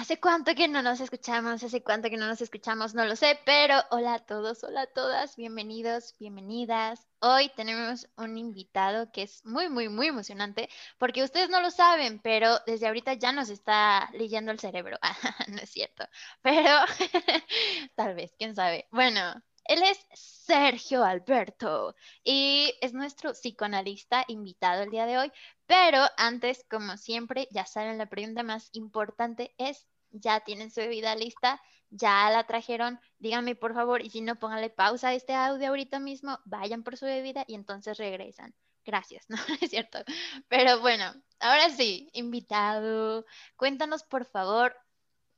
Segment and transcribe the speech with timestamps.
[0.00, 1.62] ¿Hace cuánto que no nos escuchamos?
[1.62, 2.94] ¿Hace cuánto que no nos escuchamos?
[2.94, 7.06] No lo sé, pero hola a todos, hola a todas, bienvenidos, bienvenidas.
[7.18, 12.18] Hoy tenemos un invitado que es muy, muy, muy emocionante porque ustedes no lo saben,
[12.18, 14.96] pero desde ahorita ya nos está leyendo el cerebro.
[15.48, 16.06] no es cierto,
[16.40, 16.70] pero
[17.94, 18.88] tal vez, quién sabe.
[18.90, 19.34] Bueno,
[19.70, 25.32] él es Sergio Alberto y es nuestro psicoanalista invitado el día de hoy.
[25.66, 31.14] Pero antes, como siempre, ya saben, la pregunta más importante es, ¿ya tienen su bebida
[31.14, 31.60] lista?
[31.90, 33.00] ¿Ya la trajeron?
[33.18, 36.96] Díganme por favor y si no, pónganle pausa a este audio ahorita mismo, vayan por
[36.96, 38.54] su bebida y entonces regresan.
[38.84, 39.98] Gracias, no es cierto.
[40.48, 43.24] Pero bueno, ahora sí, invitado,
[43.56, 44.76] cuéntanos por favor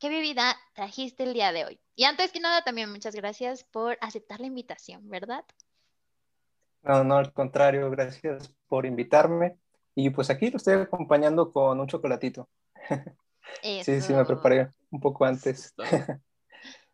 [0.02, 1.80] ¿Qué bebida trajiste el día de hoy?
[1.94, 5.44] Y antes que nada, también muchas gracias por aceptar la invitación, ¿verdad?
[6.82, 9.58] No, no, al contrario, gracias por invitarme.
[9.94, 12.48] Y pues aquí lo estoy acompañando con un chocolatito.
[13.62, 15.74] Sí, sí, me preparé un poco antes.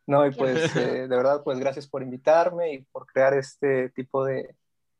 [0.06, 4.24] no, y pues eh, de verdad, pues gracias por invitarme y por crear este tipo
[4.24, 4.54] de,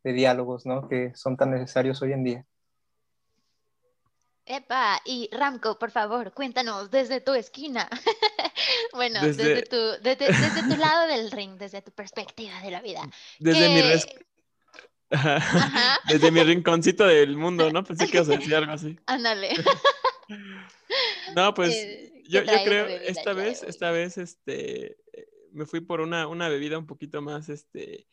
[0.05, 0.89] de diálogos, ¿no?
[0.89, 2.47] Que son tan necesarios hoy en día.
[4.49, 7.87] Epa, y Ramco, por favor, cuéntanos desde tu esquina.
[8.95, 9.63] bueno, desde...
[9.63, 13.03] tu, desde, tu lado del ring, desde tu perspectiva de la vida.
[13.39, 13.83] Desde mi
[16.09, 17.85] Desde mi rinconcito del mundo, ¿no?
[17.85, 18.99] Pensé que ibas a decir algo así.
[19.07, 19.51] Ándale.
[21.37, 24.97] No, pues eh, yo, yo creo, esta vez, esta vez, este,
[25.53, 28.07] me fui por una, una bebida un poquito más, este,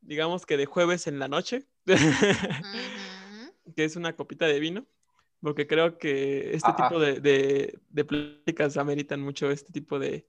[0.00, 1.66] digamos que de jueves en la noche,
[3.76, 4.86] que es una copita de vino
[5.44, 10.26] porque creo que este tipo de, de, de, pláticas ameritan mucho este tipo de,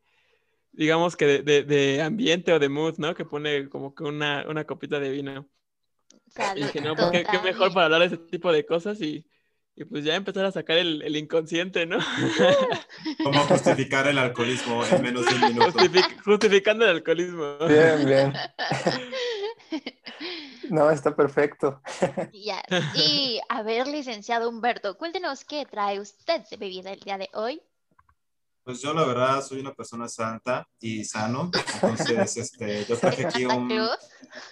[0.73, 3.15] digamos que de, de, ambiente o de mood, ¿no?
[3.15, 5.49] Que pone como que una, una copita de vino.
[6.57, 9.25] y que no, porque qué mejor para hablar de ese tipo de cosas y,
[9.77, 11.97] y pues ya empezar a sacar el, el inconsciente, ¿no?
[13.23, 15.77] ¿Cómo justificar el alcoholismo en menos de un minuto?
[16.23, 17.57] justificando el alcoholismo.
[17.67, 18.33] Bien, bien.
[20.69, 21.79] No, está perfecto.
[22.31, 27.61] Y a ver, licenciado Humberto, cuéntenos qué trae usted de bebida el día de hoy.
[28.63, 33.45] Pues yo la verdad soy una persona santa y sano, entonces este, yo traje aquí
[33.45, 33.67] un...
[33.67, 33.99] Cruz?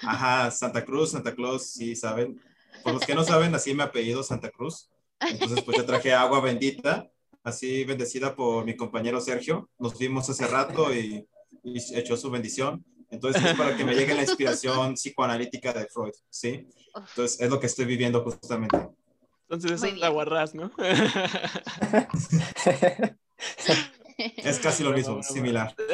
[0.03, 2.39] Ajá, Santa Cruz, Santa Claus, sí saben.
[2.83, 4.93] Por los que no saben, así me apellido Santa Cruz.
[5.19, 7.09] Entonces pues yo traje agua bendita,
[7.44, 9.69] así bendecida por mi compañero Sergio.
[9.79, 11.25] Nos vimos hace rato y,
[11.63, 12.84] y echó su bendición.
[13.09, 16.68] Entonces es para que me llegue la inspiración psicoanalítica de Freud, ¿sí?
[16.96, 18.90] Entonces es lo que estoy viviendo justamente.
[19.47, 20.72] Entonces es la guarras, ¿no?
[24.18, 25.75] es casi lo mismo, similar.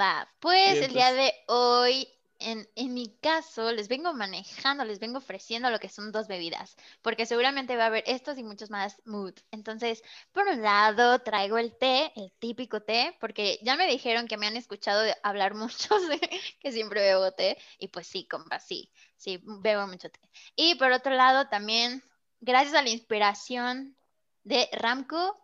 [0.00, 2.06] Va, pues el día de hoy
[2.40, 7.26] en, mi caso, les vengo manejando, les vengo ofreciendo lo que son dos bebidas, porque
[7.26, 9.34] seguramente va a haber estos y muchos más mood.
[9.50, 14.36] Entonces, por un lado, traigo el té, el típico té, porque ya me dijeron que
[14.36, 16.18] me han escuchado hablar mucho de
[16.60, 20.20] que siempre bebo té, y pues sí, compa, sí, sí, bebo mucho té.
[20.56, 22.02] Y por otro lado, también,
[22.40, 23.96] gracias a la inspiración
[24.44, 25.36] de Ramco,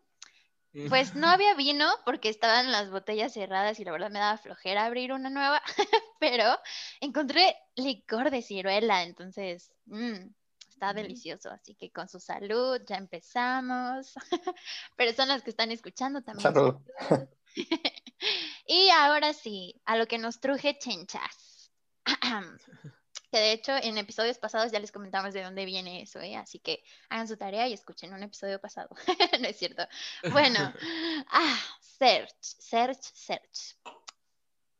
[0.88, 4.84] pues no había vino porque estaban las botellas cerradas y la verdad me daba flojera
[4.84, 5.62] abrir una nueva,
[6.20, 6.58] pero
[7.00, 10.30] encontré licor de ciruela, entonces mmm,
[10.74, 11.50] está delicioso.
[11.50, 14.14] Así que con su salud ya empezamos.
[14.96, 16.42] Personas que están escuchando también.
[16.42, 16.76] Salud.
[18.66, 21.70] y ahora sí, a lo que nos truje chenchas.
[23.34, 26.36] que de hecho en episodios pasados ya les comentamos de dónde viene eso, ¿eh?
[26.36, 28.90] así que hagan su tarea y escuchen un episodio pasado,
[29.40, 29.84] no es cierto.
[30.30, 30.72] Bueno,
[31.32, 33.76] ah, search, search, search.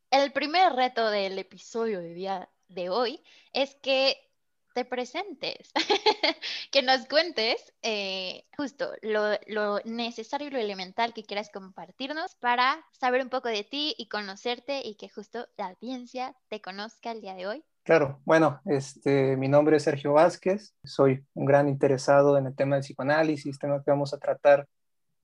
[0.08, 3.20] El primer reto del episodio de día de hoy
[3.52, 4.24] es que
[4.72, 5.72] te presentes,
[6.70, 12.86] que nos cuentes eh, justo lo, lo, necesario y lo elemental que quieras compartirnos para
[12.92, 17.20] saber un poco de ti y conocerte y que justo la audiencia te conozca el
[17.20, 17.64] día de hoy.
[17.84, 22.76] Claro, bueno, este, mi nombre es Sergio Vázquez, soy un gran interesado en el tema
[22.76, 24.66] del psicoanálisis, tema que vamos a tratar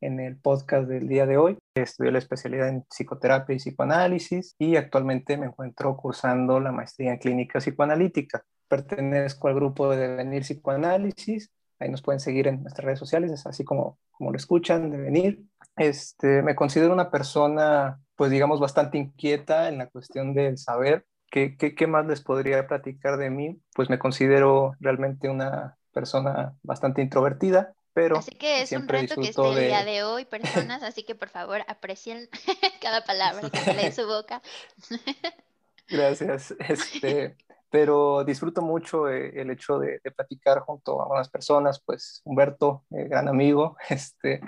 [0.03, 1.59] en el podcast del día de hoy.
[1.75, 7.19] Estudié la especialidad en psicoterapia y psicoanálisis y actualmente me encuentro cursando la maestría en
[7.19, 8.45] clínica psicoanalítica.
[8.69, 13.47] Pertenezco al grupo de Devenir Psicoanálisis ahí nos pueden seguir en nuestras redes sociales, es
[13.47, 15.43] así como, como lo escuchan, de venir.
[15.77, 21.07] Este, me considero una persona, pues digamos, bastante inquieta en la cuestión del saber.
[21.31, 23.61] ¿Qué, qué, qué más les podría platicar de mí?
[23.75, 29.29] Pues me considero realmente una persona bastante introvertida, pero así que es un reto que
[29.29, 32.29] esté el día de hoy, personas, así que por favor aprecien
[32.81, 34.43] cada palabra que sale de su boca.
[35.89, 36.55] Gracias.
[36.61, 37.37] Este,
[37.69, 43.09] pero disfruto mucho eh, el hecho de, platicar junto a unas personas, pues Humberto, eh,
[43.09, 44.41] gran amigo, este,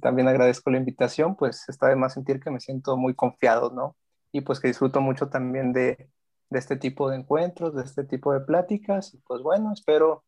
[0.00, 3.96] también agradezco la invitación, pues está de más sentir que me siento muy confiado, ¿no?
[4.32, 6.08] Y pues que disfruto mucho también de,
[6.50, 10.24] de este tipo de encuentros, de este tipo de pláticas, y pues bueno, espero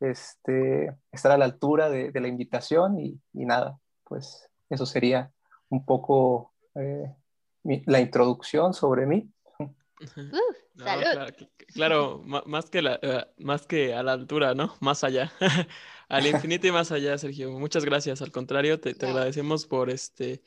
[0.00, 5.32] este, estar a la altura de, de la invitación y, y, nada, pues eso sería
[5.68, 7.14] un poco eh,
[7.86, 9.30] la introducción sobre mí.
[11.74, 14.74] claro, más, que la, eh, más que a la altura, ¿no?
[14.80, 15.32] Más allá.
[16.08, 17.50] Al infinito y más allá, Sergio.
[17.52, 18.20] Muchas gracias.
[18.20, 20.42] Al contrario, te, te, agradecemos por este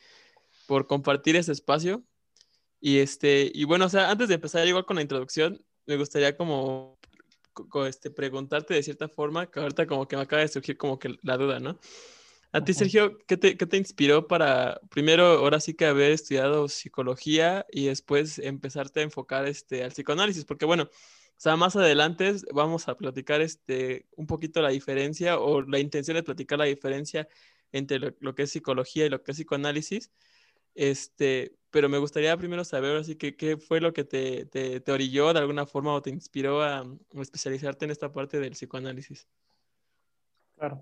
[0.67, 2.03] por compartir este espacio.
[2.79, 6.35] Y este, y bueno, o sea, antes de empezar igual con la introducción, me gustaría
[6.37, 6.97] como,
[7.87, 11.17] este, preguntarte de cierta forma, que ahorita como que me acaba de surgir como que
[11.23, 11.79] la duda, ¿no?
[12.53, 16.69] A ti, Sergio, ¿qué te, ¿qué te, inspiró para, primero, ahora sí que haber estudiado
[16.69, 20.45] psicología y después empezarte a enfocar este, al psicoanálisis?
[20.45, 20.89] Porque bueno,
[21.37, 26.15] o sea, más adelante vamos a platicar este, un poquito la diferencia o la intención
[26.15, 27.27] de platicar la diferencia
[27.71, 30.11] entre lo, que es psicología y lo que es psicoanálisis.
[30.73, 34.91] Este, pero me gustaría primero saber así que qué fue lo que te, te, te,
[34.91, 39.27] orilló de alguna forma o te inspiró a, a especializarte en esta parte del psicoanálisis.
[40.55, 40.81] Claro.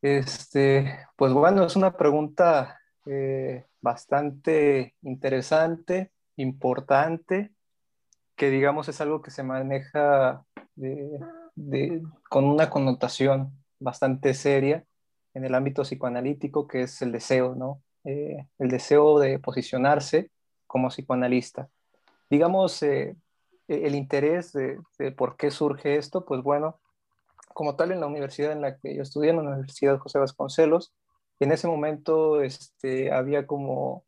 [0.00, 7.52] Este, pues bueno, es una pregunta eh, bastante interesante, importante,
[8.36, 10.42] que digamos es algo que se maneja
[12.30, 14.86] con una connotación bastante seria
[15.34, 17.82] en el ámbito psicoanalítico, que es el deseo, ¿no?
[18.04, 20.30] Eh, el deseo de posicionarse
[20.66, 21.68] como psicoanalista.
[22.28, 23.16] Digamos, eh,
[23.68, 26.80] el interés de, de por qué surge esto, pues bueno,
[27.52, 30.94] como tal en la universidad en la que yo estudié, en la Universidad José Vasconcelos.
[31.40, 34.04] En ese momento este, había como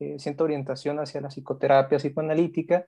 [0.00, 2.86] eh, cierta orientación hacia la psicoterapia psicoanalítica.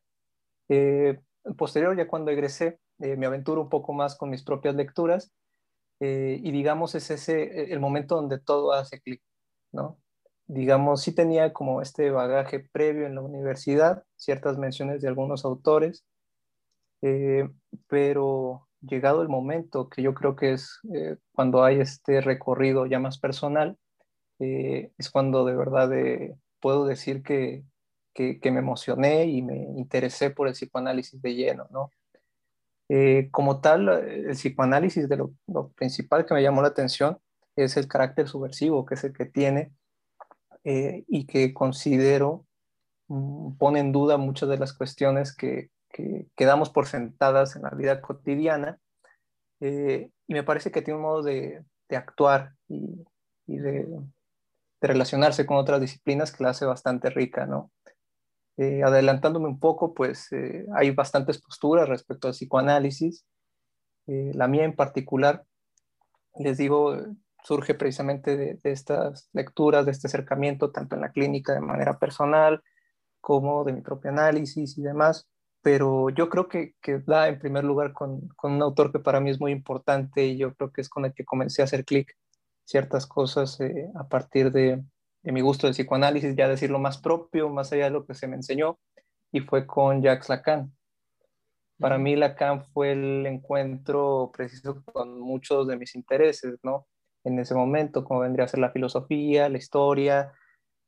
[0.69, 1.20] Eh,
[1.56, 5.32] posterior, ya cuando egresé, eh, me aventuro un poco más con mis propias lecturas
[6.02, 9.23] y digamos es ese el momento donde todo hace clic,
[9.70, 9.99] ¿no?
[10.52, 16.05] Digamos, sí tenía como este bagaje previo en la universidad, ciertas menciones de algunos autores,
[17.87, 22.99] pero llegado el momento, que yo creo que es eh, cuando hay este recorrido ya
[22.99, 23.79] más personal,
[24.41, 27.64] eh, es cuando de verdad eh, puedo decir que,
[28.12, 31.91] que, me emocioné y me interesé por el psicoanálisis de lleno, ¿no?
[33.31, 37.19] como tal, el psicoanálisis de lo, lo, principal que me llamó la atención
[37.55, 39.70] es el carácter subversivo, que es el que tiene
[40.65, 42.47] y que considero
[43.09, 47.71] mm, pone en duda muchas de las cuestiones que, que quedamos por sentadas en la
[47.71, 48.79] vida cotidiana.
[49.61, 53.05] Eh, y me parece que tiene un modo de, de actuar y,
[53.47, 53.87] y de,
[54.81, 57.71] relacionarse con otras disciplinas que la hace bastante rica, ¿no?
[58.57, 63.27] Eh, adelantándome un poco, pues eh, hay bastantes posturas respecto al psicoanálisis.
[64.07, 65.45] la mía en particular,
[66.35, 66.97] les digo,
[67.43, 71.99] surge precisamente de, de, estas lecturas, de este acercamiento, tanto en la clínica de manera
[71.99, 72.62] personal
[73.21, 75.29] como de mi propio análisis y demás
[75.62, 79.21] pero yo creo que, que da en primer lugar con, con, un autor que para
[79.21, 81.85] mí es muy importante y yo creo que es con el que comencé a hacer
[81.85, 82.17] clic
[82.64, 84.83] ciertas cosas eh, a partir de,
[85.23, 88.14] de, mi gusto del psicoanálisis, ya decir lo más propio, más allá de lo que
[88.14, 88.79] se me enseñó,
[89.33, 90.73] y fue con Jacques Lacan.
[91.79, 96.87] Para mí Lacan fue el encuentro preciso con muchos de mis intereses, ¿no?
[97.25, 100.33] En ese momento, como vendría a ser la filosofía, la historia,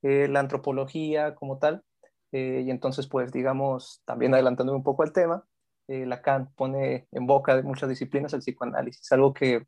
[0.03, 1.85] eh, la antropología como tal
[2.33, 5.45] eh, y entonces, pues, digamos, también adelantándome un poco al tema,
[5.89, 9.67] eh, Lacan pone en boca de muchas disciplinas el psicoanálisis, algo que,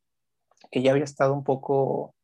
[0.70, 2.14] que ya había estado un poco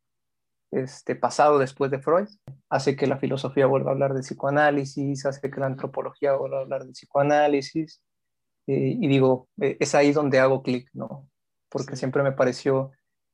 [0.71, 2.27] este, pasado después de Freud.
[2.69, 6.61] Hace que la filosofía vuelva a hablar de psicoanálisis, hace que la antropología vuelva a
[6.61, 8.01] hablar de psicoanálisis.
[8.67, 11.29] Eh, y digo, es ahí donde hago clic, ¿no?
[11.69, 12.91] Porque siempre me pareció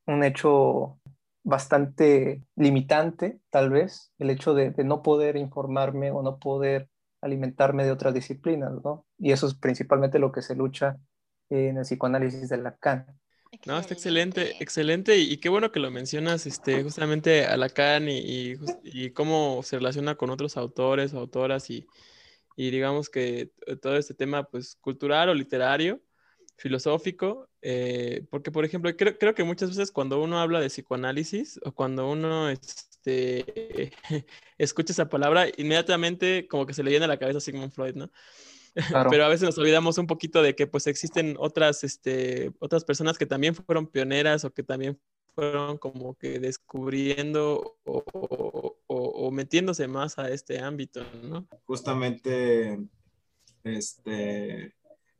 [0.07, 0.99] un hecho
[1.43, 6.89] bastante limitante, tal vez, el hecho de, de, no poder informarme o no poder
[7.21, 9.05] alimentarme de otras disciplinas, ¿no?
[9.17, 10.97] Y eso es principalmente lo que se lucha
[11.49, 13.05] en el psicoanálisis de Lacan.
[13.65, 18.55] No, está excelente, excelente, y, qué bueno que lo mencionas, este, justamente a Lacan y,
[18.83, 21.87] y, cómo se relaciona con otros autores autoras y,
[22.57, 26.01] y digamos que todo este tema, pues, cultural o literario,
[26.57, 31.59] filosófico, eh, porque por ejemplo, creo, creo, que muchas veces cuando uno habla de psicoanálisis
[31.63, 33.93] o cuando uno este,
[34.57, 38.11] escucha esa palabra, inmediatamente como que se le viene a la cabeza Sigmund Freud, ¿no?
[39.11, 43.17] Pero a veces nos olvidamos un poquito de que pues existen otras, este, otras personas
[43.17, 44.99] que también fueron pioneras o que también
[45.33, 51.47] fueron como que descubriendo o, metiéndose más a este ámbito, ¿no?
[51.65, 52.79] Justamente,
[53.63, 54.73] este,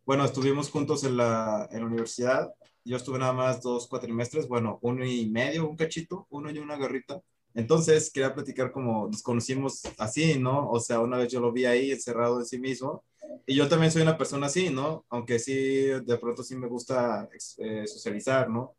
[0.07, 2.49] bueno, estuvimos juntos en la, en la universidad.
[2.85, 6.77] Yo estuve nada más dos cuatrimestres, bueno, uno y medio, un cachito, uno y una
[6.77, 7.21] garrita.
[7.53, 10.69] Entonces, quería platicar como nos conocimos así, ¿no?
[10.69, 13.03] O sea, una vez yo lo vi ahí encerrado en sí mismo.
[13.45, 15.05] Y yo también soy una persona así, ¿no?
[15.09, 18.77] Aunque sí, de pronto sí me gusta eh, socializar, ¿no?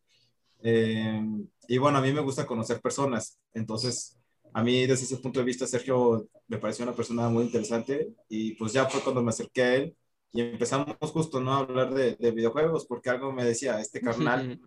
[0.62, 1.22] Eh,
[1.68, 3.38] y bueno, a mí me gusta conocer personas.
[3.52, 4.18] Entonces,
[4.54, 8.54] a mí desde ese punto de vista, Sergio me pareció una persona muy interesante y
[8.54, 9.94] pues ya fue cuando me acerqué a él
[10.32, 11.54] y empezamos justo ¿no?
[11.54, 14.60] a hablar de, de videojuegos porque algo me decía, este carnal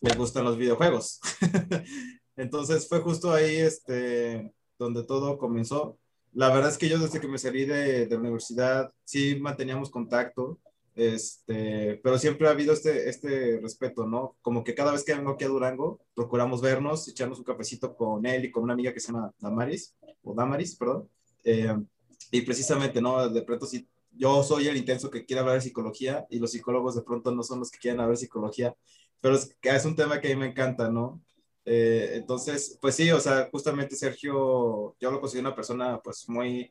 [0.00, 1.20] le gustan los videojuegos.
[2.36, 5.98] Entonces fue justo ahí este, donde todo comenzó.
[6.32, 9.90] La verdad es que yo desde que me salí de, de la universidad sí manteníamos
[9.90, 10.60] contacto
[10.96, 14.34] este, pero siempre ha habido este, este respeto, ¿no?
[14.40, 18.24] Como que cada vez que vengo aquí a Durango, procuramos vernos, echarnos un cafecito con
[18.24, 19.94] él y con una amiga que se llama Damaris,
[20.24, 21.06] o Damaris, perdón.
[21.44, 21.76] Eh,
[22.30, 23.28] y precisamente, ¿no?
[23.28, 26.94] De pronto, si yo soy el intenso que quiere hablar de psicología y los psicólogos
[26.94, 28.74] de pronto no son los que quieren hablar de psicología,
[29.20, 31.22] pero es, es un tema que a mí me encanta, ¿no?
[31.64, 36.70] Eh, entonces, pues sí, o sea, justamente Sergio, yo lo considero una persona pues muy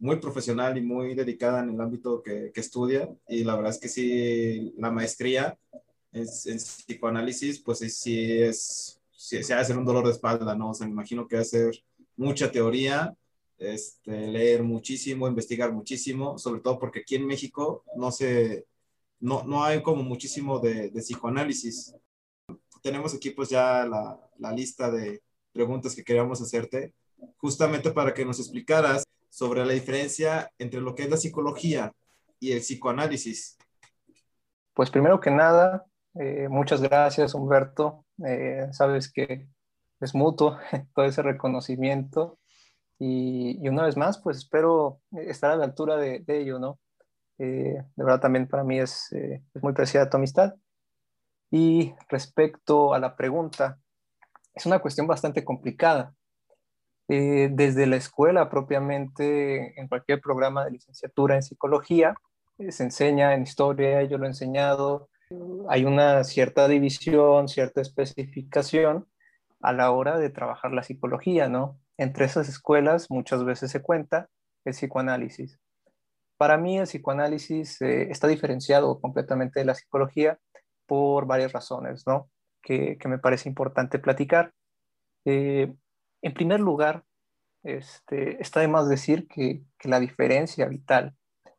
[0.00, 3.78] muy profesional y muy dedicada en el ámbito que, que estudia y la verdad es
[3.78, 5.58] que sí, la maestría
[6.10, 10.70] en, en psicoanálisis, pues sí es, sí, se hace un dolor de espalda, ¿no?
[10.70, 11.84] O sea, me imagino que hacer
[12.16, 13.14] mucha teoría,
[13.60, 18.66] este, leer muchísimo, investigar muchísimo, sobre todo porque aquí en México no se,
[19.20, 21.94] no, no hay como muchísimo de, de psicoanálisis.
[22.82, 26.94] Tenemos aquí pues ya la, la lista de preguntas que queríamos hacerte,
[27.36, 31.92] justamente para que nos explicaras sobre la diferencia entre lo que es la psicología
[32.40, 33.58] y el psicoanálisis.
[34.72, 38.06] Pues primero que nada, eh, muchas gracias Humberto.
[38.26, 39.48] Eh, sabes que
[40.00, 40.58] es mutuo
[40.94, 42.39] todo ese reconocimiento
[43.00, 46.78] y, una vez más, pues espero estar a la altura de, ello, ¿no?
[47.38, 50.54] Eh, de verdad también para mí es, es muy preciada tu amistad.
[51.50, 53.80] Y respecto a la pregunta,
[54.54, 56.14] es una cuestión bastante complicada
[57.12, 62.14] eh, desde la escuela propiamente, en cualquier programa de licenciatura en psicología,
[62.58, 65.08] eh, se enseña en historia, yo lo he enseñado,
[65.68, 69.08] hay una cierta división, cierta especificación
[69.60, 71.80] a la hora de trabajar la psicología, ¿no?
[72.00, 74.30] Entre esas escuelas muchas veces se cuenta
[74.64, 75.60] el psicoanálisis.
[76.38, 80.38] Para mí el psicoanálisis eh, está diferenciado completamente de la psicología
[80.86, 82.30] por varias razones, ¿no?
[82.62, 84.52] Que, me parece importante platicar.
[86.22, 87.04] En primer lugar,
[87.62, 91.14] este, está de más decir que, la diferencia vital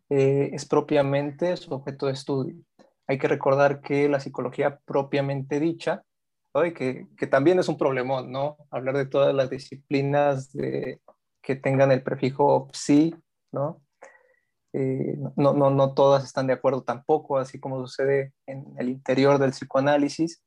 [0.10, 2.55] eh, es propiamente su objeto de estudio.
[3.07, 6.03] Hay que recordar que la psicología propiamente dicha,
[6.53, 8.58] que, que, también es un problemón, ¿no?
[8.70, 11.01] Hablar de todas las disciplinas de,
[11.41, 13.15] que tengan el prefijo psi,
[13.51, 13.81] ¿no?
[14.74, 19.38] Eh, no, no, no todas están de acuerdo tampoco, así como sucede en el interior
[19.38, 20.41] del psicoanálisis.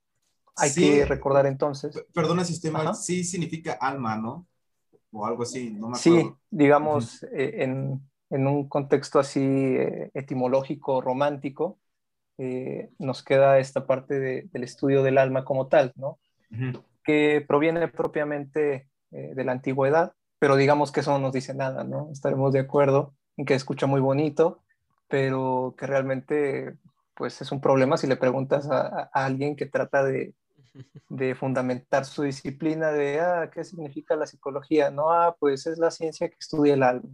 [0.56, 2.04] Hay que recordar entonces.
[2.14, 4.46] Perdona si estoy mal, sí significa alma, ¿no?
[5.10, 5.98] O algo así, no me acuerdo.
[5.98, 11.78] Sí, digamos, eh, en, en, un contexto así eh, etimológico, romántico,
[12.38, 16.18] eh, nos queda esta parte del estudio del alma como tal, ¿no?
[17.02, 22.08] Que proviene propiamente de la antigüedad, pero digamos que eso no nos dice nada, ¿no?
[22.12, 24.62] Estaremos de acuerdo en que escucha muy bonito,
[25.08, 26.74] pero que realmente
[27.14, 30.34] pues es un problema si le preguntas a alguien que trata de,
[31.08, 34.90] de fundamentar su disciplina de, ah, ¿qué significa la psicología?
[34.90, 37.08] No, ah, pues es la ciencia que estudia el alma.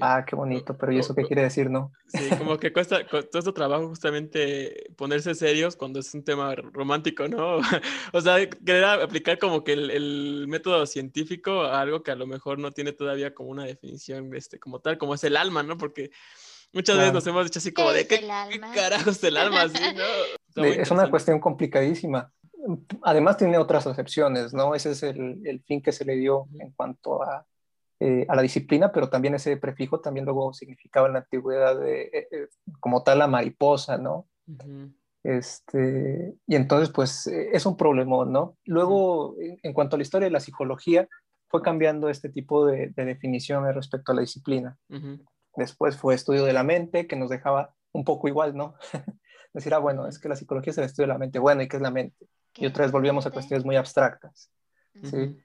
[0.00, 1.92] Ah, qué bonito, pero ¿y eso qué quiere decir, no?
[2.08, 7.28] Sí, como que cuesta todo este trabajo justamente ponerse serios cuando es un tema romántico,
[7.28, 7.58] ¿no?
[8.12, 12.58] o sea, querer aplicar como que el, método científico a algo que a lo mejor
[12.58, 15.76] no tiene todavía como una definición este, como tal, como es el alma, ¿no?
[15.76, 16.10] Porque
[16.72, 19.66] muchas veces nos hemos dicho así como de, ¿qué, ¿qué carajos el alma?
[19.66, 20.64] ¿no?
[20.64, 22.32] es una cuestión complicadísima
[23.02, 24.74] además tiene otras acepciones, ¿no?
[24.74, 27.22] Ese es el, fin que se le dio en cuanto
[28.06, 32.28] eh, a, la disciplina, pero también ese prefijo también luego significaba en la antigüedad eh,
[32.30, 34.26] eh, como tal la mariposa, ¿no?
[35.22, 38.58] este, y entonces, pues, es un problema, ¿no?
[38.66, 41.08] Luego, en, cuanto a la historia de la psicología,
[41.48, 44.76] fue cambiando este tipo de, definiciones respecto a la disciplina.
[45.56, 48.74] Después fue estudio de la mente, que nos dejaba un poco igual, ¿no?
[49.54, 51.68] decir, ah, bueno, es que la psicología es el estudio de la mente, bueno, ¿y
[51.68, 52.26] qué es la mente?
[52.56, 54.50] Y otra vez volvíamos a cuestiones muy abstractas.
[55.04, 55.40] ¿sí?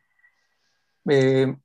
[1.10, 1.56] Eh,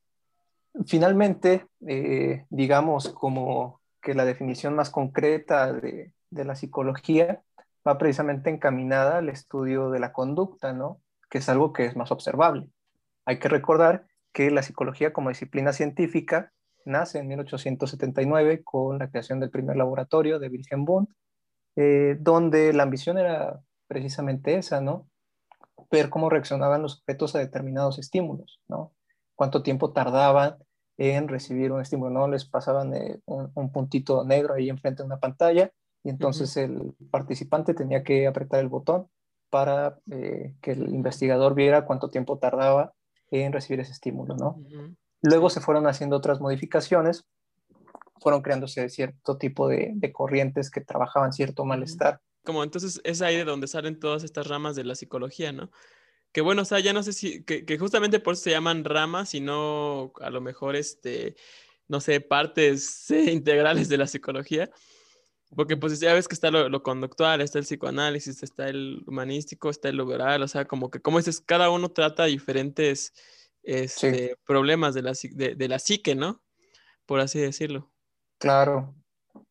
[0.87, 7.43] finalmente, eh, digamos como que la definición más concreta de, la psicología
[7.87, 11.01] va precisamente encaminada al estudio de la conducta, ¿no?
[11.31, 12.69] Que es algo que es más observable.
[13.25, 16.53] Hay que recordar que la psicología como disciplina científica
[16.85, 21.11] nace en 1879 con la creación del primer laboratorio de Wilhelm Wundt,
[21.77, 25.09] eh, donde la ambición era precisamente esa, ¿no?
[25.91, 28.93] Ver cómo reaccionaban los objetos a determinados estímulos, ¿no?
[29.35, 30.57] Cuánto tiempo tardaban
[30.97, 32.29] en recibir un estímulo, ¿no?
[32.29, 35.73] Les pasaban eh, un, puntito negro ahí enfrente de una pantalla
[36.05, 39.09] y entonces el participante tenía que apretar el botón
[39.51, 42.93] para eh, que el investigador viera cuánto tiempo tardaba
[43.31, 44.61] en recibir ese estímulo, ¿no?
[45.23, 47.25] Luego se fueron haciendo otras modificaciones,
[48.21, 52.21] fueron creándose cierto tipo de, corrientes que trabajaban cierto malestar.
[52.45, 55.71] Como entonces es ahí de donde salen todas estas ramas de la psicología, ¿no?
[56.35, 59.35] Que bueno, o sea, ya no sé si, que, justamente por eso se llaman ramas
[59.35, 61.37] y no a lo mejor, este,
[61.87, 64.69] no sé, partes integrales de la psicología.
[65.55, 69.91] Porque pues ya ves que está lo, conductual, está el psicoanálisis, está el humanístico, está
[69.91, 73.15] el liberal, o sea, como que, como dices, cada uno trata diferentes
[73.63, 76.43] este, problemas de la, de, la psique, ¿no?
[77.07, 77.93] Por así decirlo.
[78.39, 78.93] Claro.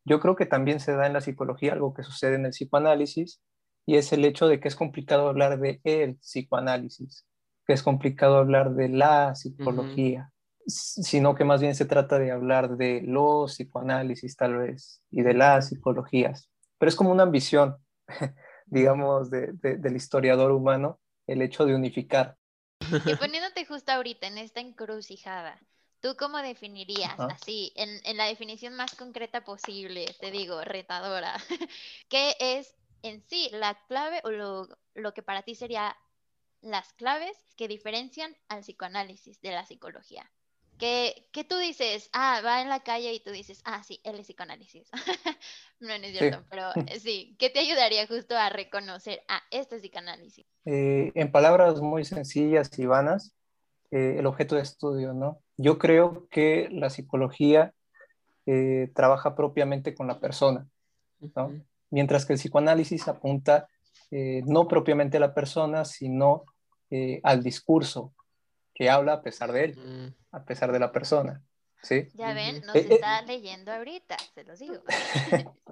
[0.04, 3.40] Yo creo que también se da en la psicología algo que sucede en el psicoanálisis
[3.86, 7.25] y es el hecho de que es complicado hablar de el psicoanálisis,
[7.66, 10.32] que es complicado hablar de la psicología,
[10.66, 15.34] sino que más bien se trata de hablar de los psicoanálisis tal vez y de
[15.34, 16.50] las psicologías.
[16.78, 17.78] Pero es como una ambición,
[18.66, 22.38] digamos, del historiador humano, el hecho de unificar.
[23.06, 25.60] Y poniéndote justo ahorita en esta encrucijada,
[26.02, 31.34] ¿tú cómo definirías, así, en, en, la definición más concreta posible, te digo, retadora,
[32.10, 35.96] qué es en sí la clave o lo, lo que para ti sería
[36.62, 40.32] las claves que diferencian al psicoanálisis de la psicología?
[40.80, 44.16] Que, que, tú dices, ah, va en la calle y tú dices, ah, sí, él
[44.16, 44.89] es psicoanálisis.
[45.80, 49.76] no, no es cierto, pero eh, sí, ¿qué te ayudaría justo a reconocer, ah, esto
[49.76, 50.48] es psicoanálisis?
[50.66, 53.36] Eh, en palabras muy sencillas y vanas,
[53.92, 55.39] eh, el objeto de estudio, ¿no?
[55.58, 57.74] Yo creo que la psicología
[58.94, 60.68] trabaja propiamente con la persona,
[61.34, 61.63] ¿no?
[61.93, 63.67] Mientras que el psicoanálisis apunta
[64.12, 66.43] no propiamente a la persona, sino
[67.23, 68.13] al discurso
[68.75, 71.41] que habla a pesar de él a pesar de la persona.
[71.82, 72.08] ¿sí?
[72.15, 74.84] Ya ven, nos eh, eh, está leyendo ahorita, se los digo.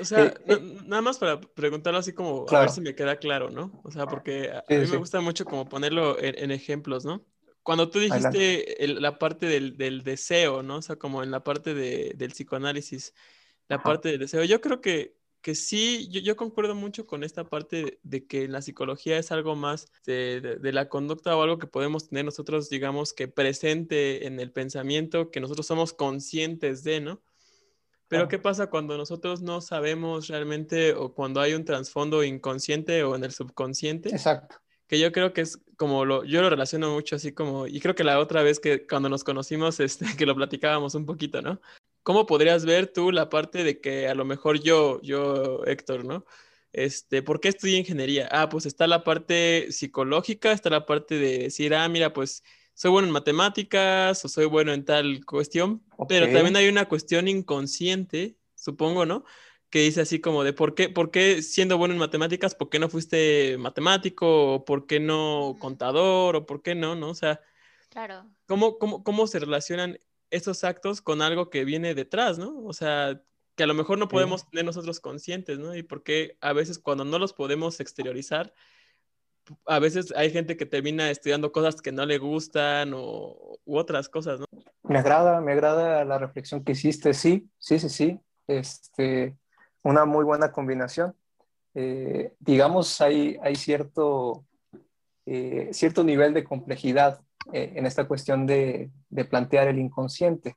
[0.00, 3.50] O sea, eh, nada más para preguntarlo así como a ver si me queda claro,
[3.50, 3.80] ¿no?
[3.82, 7.24] O sea, porque a, mí me gusta mucho como ponerlo en, ejemplos, ¿no?
[7.64, 10.76] Cuando tú dijiste la parte del, del, deseo, ¿no?
[10.76, 13.14] O sea, como en la parte de, del psicoanálisis,
[13.66, 18.00] la parte del deseo, yo creo que que sí, yo, concuerdo mucho con esta parte
[18.02, 22.24] de, que la psicología es algo más de, la conducta o algo que podemos tener
[22.24, 27.22] nosotros, digamos, que presente en el pensamiento, que nosotros somos conscientes de, ¿no?
[28.08, 33.14] Pero ¿qué pasa cuando nosotros no sabemos realmente o cuando hay un trasfondo inconsciente o
[33.14, 34.08] en el subconsciente?
[34.08, 34.56] Exacto.
[34.86, 37.94] Que yo creo que es como lo, yo lo relaciono mucho así como, y creo
[37.94, 41.60] que la otra vez que cuando nos conocimos, este, que lo platicábamos un poquito, ¿no?
[42.08, 46.24] ¿Cómo podrías ver tú la parte de que a lo mejor yo, yo, Héctor, ¿no?
[46.72, 48.26] Este, ¿por qué estudié ingeniería?
[48.32, 52.42] Ah, pues está la parte psicológica, está la parte de decir, ah, mira, pues
[52.72, 57.28] soy bueno en matemáticas o soy bueno en tal cuestión, pero también hay una cuestión
[57.28, 59.26] inconsciente, supongo, ¿no?
[59.68, 62.78] Que dice así como de por qué, por qué siendo bueno en matemáticas, ¿por qué
[62.78, 64.54] no fuiste matemático?
[64.54, 66.36] ¿O por qué no contador?
[66.36, 66.94] ¿O por qué no?
[66.94, 67.10] ¿No?
[67.10, 67.42] O sea,
[67.90, 68.24] claro.
[68.46, 69.98] ¿cómo, cómo, cómo se relacionan
[70.30, 72.64] esos actos con algo que viene detrás, ¿no?
[72.64, 73.20] O sea,
[73.56, 75.74] que a lo mejor no podemos tener nosotros conscientes, ¿no?
[75.74, 78.54] Y porque a veces cuando no los podemos exteriorizar,
[79.66, 84.08] a veces hay gente que termina estudiando cosas que no le gustan o u otras
[84.08, 84.46] cosas, ¿no?
[84.82, 89.36] Me agrada, me agrada la reflexión que hiciste, sí, sí, sí, sí, este,
[89.82, 91.14] una muy buena combinación.
[91.74, 94.44] Eh, digamos, hay, hay cierto,
[95.26, 97.20] eh, cierto nivel de complejidad
[97.52, 98.90] eh, en esta cuestión de,
[99.30, 100.56] plantear el inconsciente.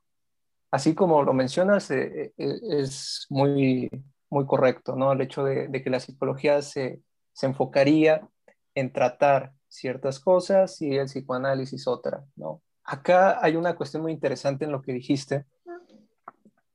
[0.72, 3.90] Así como lo mencionas, eh, eh, es muy,
[4.30, 5.14] muy correcto, ¿no?
[5.14, 7.02] El hecho de, que la psicología se,
[7.42, 8.28] enfocaría
[8.76, 12.62] en tratar ciertas cosas y el psicoanálisis otra, ¿no?
[12.84, 15.46] Acá hay una cuestión muy interesante en lo que dijiste,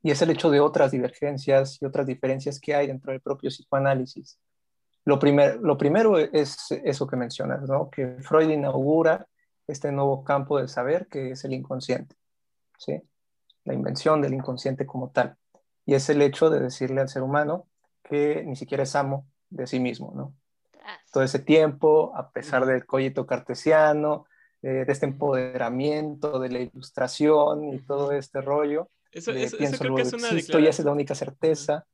[0.02, 3.50] y es el hecho de otras divergencias y otras diferencias que hay dentro del propio
[3.50, 4.38] psicoanálisis.
[5.04, 7.90] Lo, primer, lo primero es eso que mencionas, ¿no?
[7.90, 9.26] que Freud inaugura
[9.66, 12.16] este nuevo campo del saber que es el inconsciente,
[12.78, 13.02] ¿sí?
[13.64, 15.36] La invención del inconsciente como tal.
[15.84, 17.66] Y es el hecho de decirle al ser humano
[18.02, 20.34] que ni siquiera es amo de sí mismo, ¿no?
[21.12, 24.26] Todo ese tiempo, a pesar del cogito cartesiano,
[24.62, 28.88] eh, de este empoderamiento, de la ilustración y todo este rollo.
[29.10, 30.64] Eso, eso, creo que es una declaración.
[30.64, 31.86] y esa es la única certeza.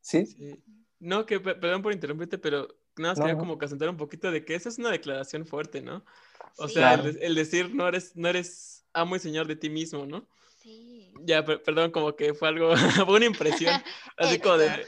[0.00, 0.26] ¿Sí?
[0.26, 0.62] sí.
[0.98, 4.44] No, que perdón por interrumpirte, pero nada más quería como que asentar un poquito de
[4.44, 6.04] que esa es una declaración fuerte, ¿no?
[6.56, 10.26] O sea, el, decir no eres, no eres amo y señor de ti mismo, ¿no?
[10.62, 11.12] Sí.
[11.22, 12.74] Ya, perdón, como que fue algo,
[13.06, 13.82] fue una impresión,
[14.18, 14.86] así como de,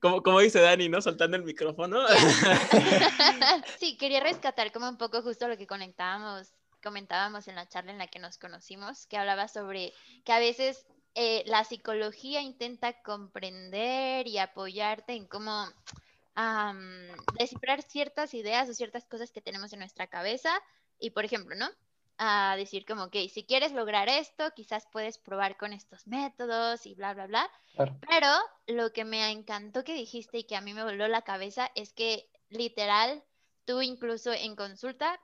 [0.00, 1.00] como, como dice Dani, ¿no?
[1.00, 2.00] Soltando el micrófono.
[3.78, 7.98] sí, quería rescatar como un poco justo lo que conectábamos, comentábamos en la charla en
[7.98, 9.92] la que nos conocimos, que hablaba sobre
[10.24, 15.66] que a veces eh, la psicología intenta comprender y apoyarte en cómo
[17.38, 20.50] descifrar ciertas ideas o ciertas cosas que tenemos en nuestra cabeza.
[20.98, 21.68] Y por ejemplo, ¿no?
[22.18, 26.94] A decir como, ok, si quieres lograr esto, quizás puedes probar con estos métodos y
[26.94, 27.50] bla, bla, bla.
[28.08, 28.28] Pero
[28.66, 31.92] lo que me encantó que dijiste y que a mí me voló la cabeza es
[31.92, 33.22] que literal,
[33.64, 35.18] tú incluso en consulta,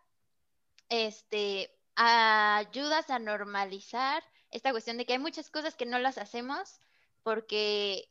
[0.88, 6.78] este, ayudas a normalizar esta cuestión de que hay muchas cosas que no las hacemos
[7.22, 8.08] porque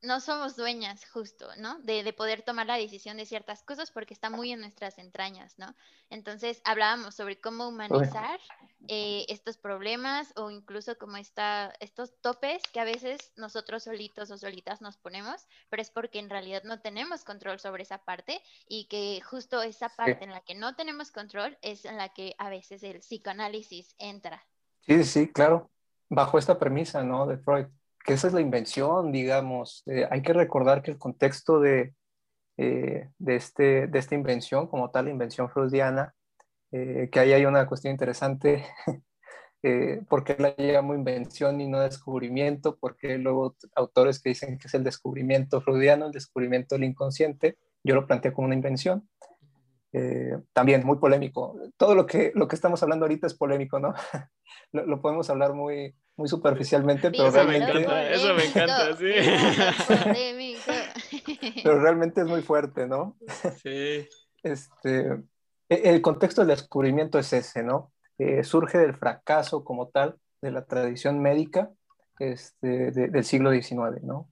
[0.00, 1.78] no somos dueñas justo, ¿no?
[1.80, 5.58] De, de, poder tomar la decisión de ciertas cosas porque está muy en nuestras entrañas,
[5.58, 5.74] ¿no?
[6.08, 8.38] Entonces hablábamos sobre cómo humanizar
[8.86, 14.38] eh, estos problemas o incluso como está, estos topes que a veces nosotros solitos o
[14.38, 18.86] solitas nos ponemos, pero es porque en realidad no tenemos control sobre esa parte y
[18.86, 22.50] que justo esa parte en la que no tenemos control es en la que a
[22.50, 24.46] veces el psicoanálisis entra.
[24.80, 25.70] Sí, sí, claro.
[26.08, 27.26] Bajo esta premisa, ¿no?
[27.26, 27.66] De Freud
[28.08, 29.82] que esa es la invención, digamos.
[29.84, 31.92] Eh, hay que recordar que el contexto de,
[32.56, 36.14] eh, de, este, de esta invención, como tal, la invención freudiana,
[36.72, 38.64] eh, que ahí hay una cuestión interesante,
[40.08, 42.78] ¿por qué la llamo invención y no descubrimiento?
[42.78, 47.94] Porque luego autores que dicen que es el descubrimiento freudiano, el descubrimiento del inconsciente, yo
[47.94, 49.06] lo planteo como una invención.
[50.52, 51.58] También muy polémico.
[51.76, 53.94] Todo lo que, lo que estamos hablando ahorita es polémico, ¿no?
[54.72, 58.12] lo, podemos hablar muy, muy superficialmente, pero realmente...
[58.12, 59.12] eso me encanta, sí.
[61.62, 63.16] pero realmente es muy fuerte, ¿no?
[63.62, 64.06] Sí.
[64.42, 65.22] Este,
[65.68, 67.92] e, el contexto del descubrimiento es ese, ¿no?
[68.18, 71.70] Eh, surge del fracaso como tal de la tradición médica
[72.18, 74.28] este, del siglo XIX, ¿no?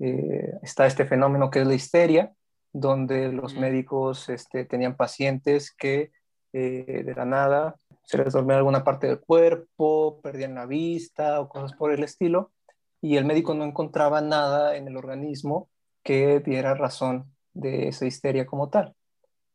[0.00, 2.32] Eh, está este fenómeno que es la histeria,
[2.72, 6.12] donde los médicos este, tenían pacientes que
[6.52, 11.48] eh, de la nada se les dormía alguna parte del cuerpo, perdían la vista o
[11.48, 12.52] cosas por el estilo,
[13.02, 15.68] y el médico no encontraba nada en el organismo
[16.02, 18.94] que diera razón de esa histeria como tal,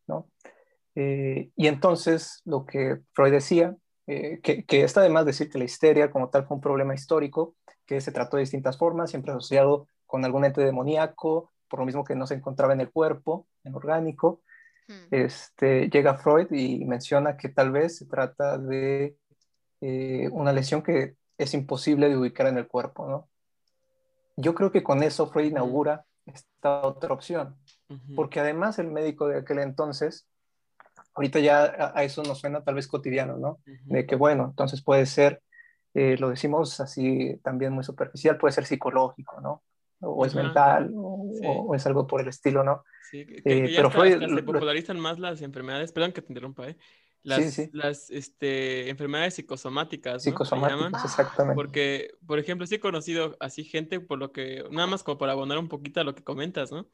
[0.05, 0.27] ¿no?
[0.95, 5.63] Eh, y entonces lo que Freud decía, eh, que, que, está además decir que la
[5.63, 9.87] histeria como tal fue un problema histórico, que se trató de distintas formas, siempre asociado
[10.05, 13.75] con algún ente demoníaco, por lo mismo que no se encontraba en el cuerpo, en
[13.75, 14.41] orgánico,
[15.11, 19.15] este, llega Freud y menciona que tal vez se trata de
[19.81, 23.29] eh, una lesión que es imposible de ubicar en el cuerpo, ¿no?
[24.35, 27.55] Yo creo que con eso Freud inaugura esta otra opción,
[28.15, 30.27] porque además el médico de aquel entonces,
[31.13, 33.59] ahorita ya a, eso nos suena tal vez cotidiano, ¿no?
[33.85, 35.43] De que, bueno, entonces puede ser,
[35.93, 39.63] eh, lo decimos así también muy superficial, puede ser psicológico, ¿no?
[40.03, 42.83] O es mental, o, es algo por el estilo, ¿no?
[43.09, 46.77] Sí, que, eh, pero Freud, se popularizan más las enfermedades, perdón que te interrumpa, ¿eh?
[47.23, 50.15] Las, las este, enfermedades psicosomáticas.
[50.15, 50.19] ¿no?
[50.19, 51.55] Psicosomáticas, exactamente.
[51.55, 55.31] Porque, por ejemplo, sí he conocido así gente, por lo que, nada más como para
[55.31, 56.89] abonar un poquito a lo que comentas, ¿no?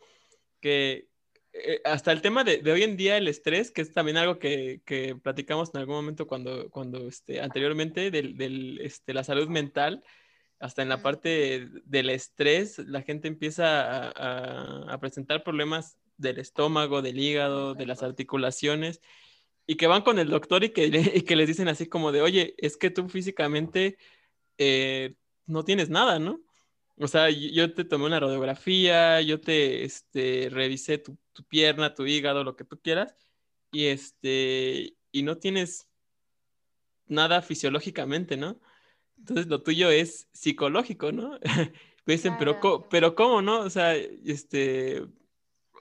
[0.62, 1.08] Que
[1.54, 4.38] eh, hasta el tema de, de, hoy en día, el estrés, que es también algo
[4.38, 9.48] que, que platicamos en algún momento cuando, cuando este, anteriormente, del, del este, la salud
[9.48, 10.04] mental,
[10.60, 17.20] hasta en la parte del estrés, la gente empieza a, presentar problemas del estómago, del
[17.20, 19.00] hígado, de las articulaciones,
[19.66, 22.56] y que van con el doctor y que, que les dicen así como de, oye,
[22.58, 23.98] es que tú físicamente
[24.58, 26.42] eh, no tienes nada, ¿no?
[26.98, 32.06] O sea, yo te tomé una radiografía, yo te este, revisé tu, tu, pierna, tu
[32.06, 33.16] hígado, lo que tú quieras,
[33.72, 35.88] y, este, y no tienes
[37.08, 38.60] nada fisiológicamente, ¿no?
[39.20, 41.40] Entonces lo tuyo es psicológico, ¿no?
[42.06, 43.60] dicen, pero, pero ¿cómo, no?
[43.60, 45.06] O sea, este,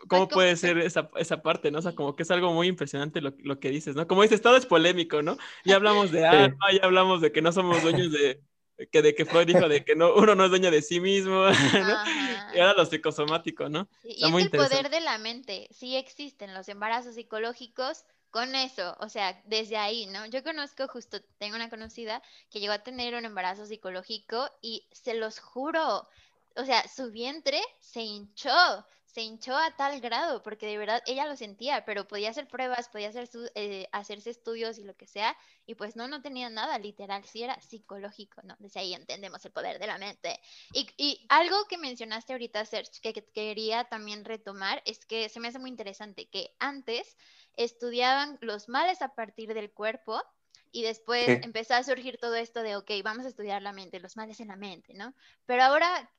[0.09, 1.79] ¿cómo puede ser esa, esa, parte, no?
[1.79, 4.07] O sea, como que es algo muy impresionante lo, lo, que dices, ¿no?
[4.07, 5.37] Como dices, todo es polémico, ¿no?
[5.65, 8.43] Ya hablamos de alma, ya hablamos de que no somos dueños de,
[8.91, 11.47] que de que Freud dijo de que no, uno no es dueño de sí mismo,
[11.73, 12.55] ¿no?
[12.55, 13.89] Y ahora lo psicosomático, ¿no?
[14.05, 19.09] y es el poder de la mente, sí existen los embarazos psicológicos, con eso, o
[19.09, 20.27] sea, desde ahí, ¿no?
[20.27, 25.15] Yo conozco justo, tengo una conocida que llegó a tener un embarazo psicológico y se
[25.15, 26.09] los juro,
[26.57, 31.27] o sea, su vientre se hinchó, se hinchó a tal grado, porque de verdad ella
[31.27, 35.35] lo sentía, pero podía hacer pruebas, podía hacer eh, hacerse estudios y lo que sea,
[35.67, 38.55] y pues no, no tenía nada literal, sí era psicológico, ¿no?
[38.59, 40.39] Desde ahí entendemos el poder de la mente.
[40.75, 45.59] Y, algo que mencionaste ahorita, Serge, que, quería también retomar, es que se me hace
[45.59, 47.17] muy interesante que antes
[47.57, 50.23] estudiaban los males a partir del cuerpo,
[50.71, 54.19] y después empezó a surgir todo esto de, ok, vamos a estudiar la mente, los
[54.19, 55.15] males en la mente, ¿no?
[55.47, 56.11] Pero ahora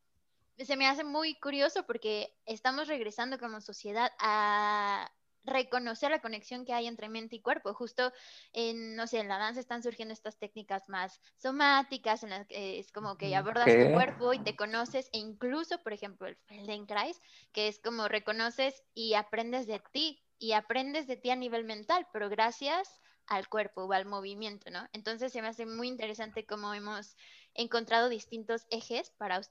[0.66, 5.12] se me hace muy curioso porque estamos regresando como sociedad a
[5.46, 7.74] reconocer la conexión que hay entre mente y cuerpo.
[7.74, 8.12] Justo
[8.54, 12.80] en, no sé, en la danza están surgiendo estas técnicas más somáticas, en las que
[12.80, 17.20] es como que abordas tu cuerpo y te conoces, e incluso, por ejemplo, el Feldenkrais,
[17.52, 22.08] que es como reconoces y aprendes de ti, y aprendes de ti a nivel mental,
[22.14, 24.88] pero gracias al cuerpo o al movimiento, ¿no?
[24.94, 27.16] Entonces se me hace muy interesante cómo hemos
[27.60, 29.42] encontrado distintos ejes para,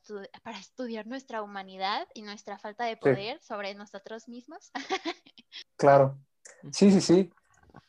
[0.42, 4.70] para estudiar nuestra humanidad y nuestra falta de poder sobre nosotros mismos.
[5.76, 6.18] claro,
[6.72, 7.30] sí, sí, sí.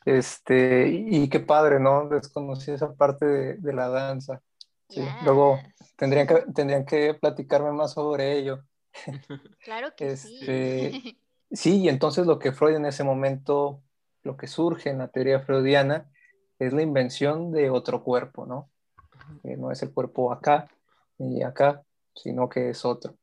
[0.04, 2.08] Este, y, qué padre, ¿no?
[2.08, 4.42] Desconocí esa parte de, la danza.
[5.24, 5.58] Luego
[5.96, 8.64] tendrían que, tendrían que platicarme más sobre ello.
[9.64, 11.18] Claro que este, sí.
[11.52, 13.82] Sí, y entonces lo que Freud en ese momento,
[14.22, 16.08] lo que surge en la teoría freudiana,
[16.60, 18.70] es la invención de otro cuerpo, ¿no?
[19.42, 20.68] No es el cuerpo acá
[21.18, 21.82] y acá,
[22.14, 23.16] sino que es otro,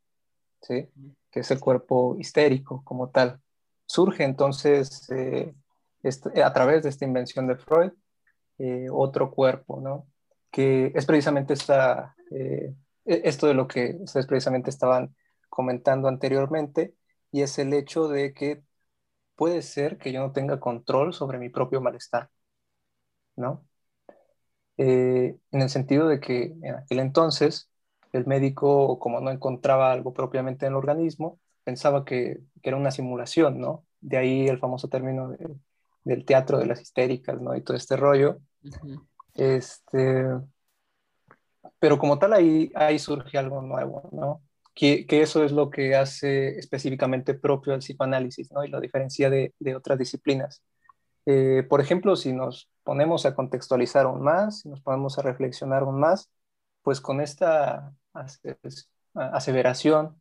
[0.61, 0.89] ¿sí?
[1.31, 3.39] Que es el cuerpo histérico como tal.
[3.85, 5.53] Surge entonces eh,
[6.43, 7.91] a través de esta invención de Freud
[8.59, 10.07] eh, otro cuerpo, ¿no?
[10.51, 12.73] Que es precisamente esta, eh,
[13.05, 15.15] e, esto de lo que ustedes precisamente estaban
[15.49, 16.95] comentando anteriormente,
[17.31, 18.63] y es el hecho de que
[19.35, 22.29] puede ser que yo no tenga control sobre mi propio malestar,
[23.35, 23.66] ¿no?
[24.77, 27.69] Eh, en el sentido de que en aquel entonces
[28.13, 32.91] el médico, como no encontraba algo propiamente en el organismo, pensaba que, que era una
[32.91, 33.85] simulación, ¿no?
[33.99, 35.35] De ahí el famoso término
[36.03, 37.55] del teatro de las histéricas, ¿no?
[37.55, 38.39] Y todo este rollo.
[39.33, 40.25] Este,
[41.79, 44.41] pero como tal ahí, ahí surge algo nuevo, ¿no?
[44.73, 48.63] Que, que, eso es lo que hace específicamente propio al psicoanálisis, ¿no?
[48.63, 50.63] Y lo diferencia de, de otras disciplinas.
[51.25, 55.83] Eh, por ejemplo, si nos ponemos a contextualizar aún más, si nos ponemos a reflexionar
[55.83, 56.31] aún más,
[56.83, 57.93] pues con esta
[59.13, 60.15] aseveración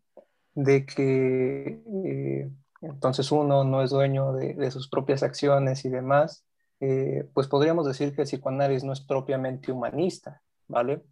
[0.53, 2.51] de que eh,
[2.83, 6.45] entonces uno no es dueño de, sus propias acciones y demás,
[6.81, 11.05] eh, pues podríamos decir que el psicoanálisis no es propiamente humanista, ¿vale?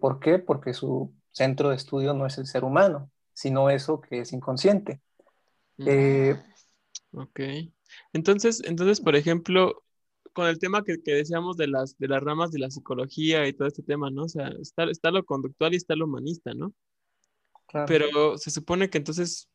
[0.00, 0.38] ¿Por qué?
[0.38, 5.00] Porque su centro de estudio no es el ser humano, sino eso que es inconsciente.
[7.12, 7.40] ok.
[8.12, 9.82] Entonces, entonces, por ejemplo,
[10.40, 13.68] con el tema que, decíamos de las, de las ramas de la psicología y todo
[13.68, 14.22] este tema, ¿no?
[14.22, 16.72] O sea, está, está lo conductual y está lo humanista, ¿no?
[17.86, 19.50] Pero se supone que entonces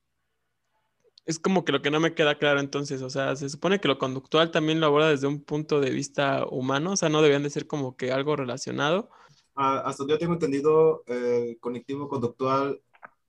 [1.25, 3.87] es como que lo que no me queda claro entonces, o sea, se supone que
[3.87, 7.41] lo conductual también lo aborda desde un punto de vista humano, o sea, no deberían
[7.41, 9.09] de ser como que algo relacionado.
[9.55, 12.79] Ah, hasta donde yo tengo entendido, el cognitivo conductual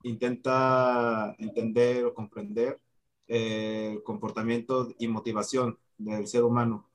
[0.03, 2.79] intenta entender o comprender
[3.25, 6.87] el comportamiento y motivación del ser humano,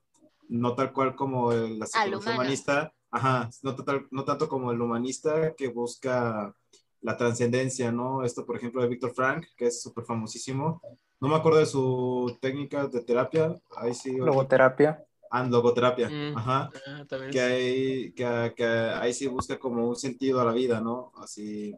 [0.49, 3.75] no tal cual como el, la psicología humanista, ajá, no,
[4.11, 6.53] no tanto como el humanista que busca
[7.01, 8.23] la trascendencia, ¿no?
[8.23, 10.81] Esto, por ejemplo, de Víctor Frank, que es súper famosísimo.
[11.19, 13.55] No me acuerdo de su técnica de terapia.
[13.77, 14.15] Ahí sí.
[14.17, 15.03] Logoterapia.
[15.29, 16.09] Ah, logoterapia.
[16.09, 16.37] Mm.
[16.37, 16.69] Ajá.
[16.87, 21.11] Ah, que, ahí, que, que, ahí sí busca como un sentido a la vida, ¿no?
[21.17, 21.75] Así,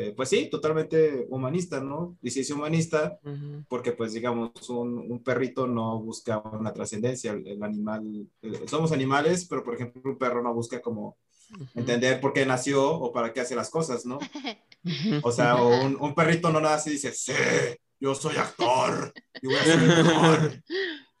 [0.00, 2.16] eh, pues sí, totalmente humanista, ¿no?
[2.22, 3.18] Y si es humanista,
[3.68, 9.44] porque pues digamos, un, un, perrito no busca una trascendencia, el, animal, eh, somos animales,
[9.50, 11.16] pero por ejemplo un perro no busca como
[11.74, 14.20] entender por qué nació o para qué hace las cosas, ¿no?
[15.24, 17.32] O sea, un, un, perrito no nace y dice, sí,
[17.98, 20.62] yo soy actor y voy a ser mejor.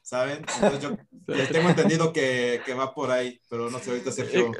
[0.02, 0.44] ¿Saben?
[0.54, 0.96] Entonces yo
[1.52, 4.52] tengo entendido que, que, va por ahí, pero no sé, ahorita Sergio.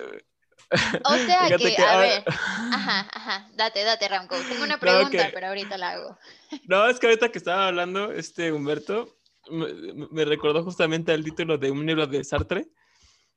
[1.05, 4.37] O sea que, a ver, ajá, ajá, date, date, Ramco.
[4.49, 6.19] Tengo una pregunta, pero ahorita la hago.
[6.67, 9.17] No, es que ahorita que estaba hablando, este Humberto,
[9.51, 12.69] me, recordó justamente el título de un libro de Sartre,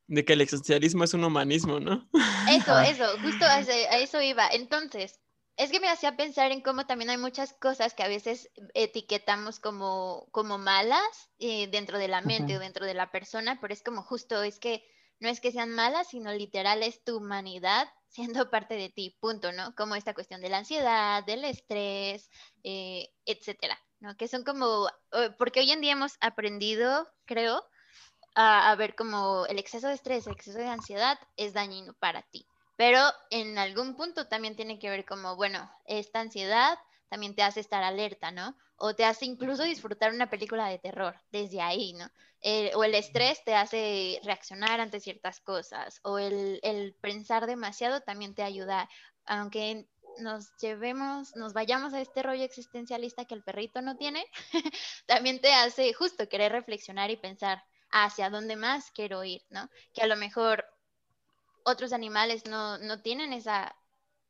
[0.08, 2.10] de que el existencialismo es un humanismo, ¿no?
[2.50, 4.48] Eso, eso, justo a eso iba.
[4.50, 5.22] Entonces,
[5.58, 9.60] es que me hacía pensar en cómo también hay muchas cosas que a veces etiquetamos
[9.60, 13.84] como, como malas eh, dentro de la mente o dentro de la persona, pero es
[13.84, 14.84] como justo, es que
[15.22, 19.54] no es que sean malas, sino literal es tu humanidad siendo parte de ti, punto,
[19.54, 19.74] ¿no?
[19.76, 22.30] Como esta cuestión de la ansiedad, del estrés,
[22.64, 24.18] eh, etcétera, ¿no?
[24.18, 27.64] Que son como, eh, porque hoy en día hemos aprendido, creo,
[28.36, 32.46] a, ver como el exceso de estrés, el exceso de ansiedad es dañino para ti.
[32.78, 36.80] pero en algún punto también tiene que ver como, bueno, esta ansiedad
[37.10, 38.56] también te hace estar alerta, ¿no?
[38.84, 42.10] O te hace incluso disfrutar una película de terror desde ahí, ¿no?
[42.74, 48.34] o el estrés te hace reaccionar ante ciertas cosas, o el, el pensar demasiado también
[48.34, 48.90] te ayuda,
[49.26, 54.26] aunque nos llevemos, nos vayamos a este rollo existencialista que el perrito no tiene,
[55.06, 59.70] también te hace justo querer reflexionar y pensar hacia dónde más quiero ir, ¿no?
[59.94, 60.66] Que a lo mejor
[61.64, 63.76] otros animales no, no tienen esa,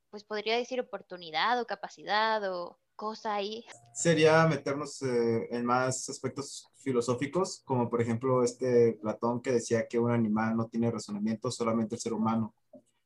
[0.09, 3.65] pues podría decir oportunidad o capacidad o cosa ahí.
[3.93, 9.99] Sería meternos eh, en más aspectos filosóficos, como por ejemplo este Platón que decía que
[9.99, 12.53] un animal no tiene razonamiento, solamente el ser humano.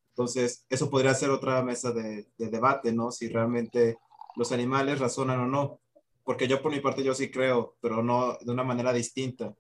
[0.10, 3.12] Entonces, eso podría ser otra mesa de, de debate, ¿no?
[3.12, 3.98] Si realmente
[4.36, 5.80] los animales razonan o no
[6.26, 9.54] porque yo por mi parte yo sí creo, pero no de una manera distinta.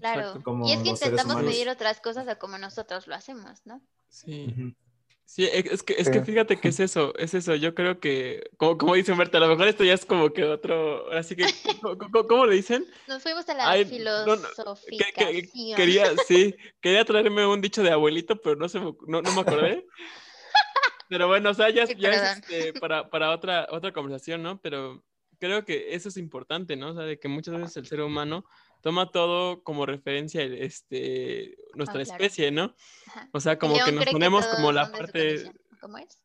[0.00, 0.42] claro.
[0.64, 3.82] y es que intentamos medir otras cosas a como nosotros lo hacemos, ¿no?
[4.08, 4.74] Sí.
[5.26, 7.56] Sí, e, es que, es que fíjate que es eso, es eso.
[7.56, 10.44] Yo creo que, como, como dice Humberto, a lo mejor esto ya es como que
[10.44, 11.10] otro.
[11.12, 11.44] Así que,
[12.28, 12.86] ¿cómo, le dicen?
[13.08, 15.06] Nos fuimos a la filosofía.
[15.76, 19.84] quería, sí, quería traerme un dicho de abuelito, pero no, se me, no, me acordé.
[21.08, 24.60] pero bueno, o sea, ya, ya es este, para, para otra, otra conversación, ¿no?
[24.60, 25.04] Pero
[25.40, 26.90] creo que eso es importante, ¿no?
[26.90, 28.44] O sea, de que muchas veces el ser humano
[28.80, 32.74] toma todo como referencia este, nuestra ah, especie, ¿no?
[33.32, 35.50] O sea, como que nos ponemos como la parte...
[35.80, 36.22] ¿Cómo es?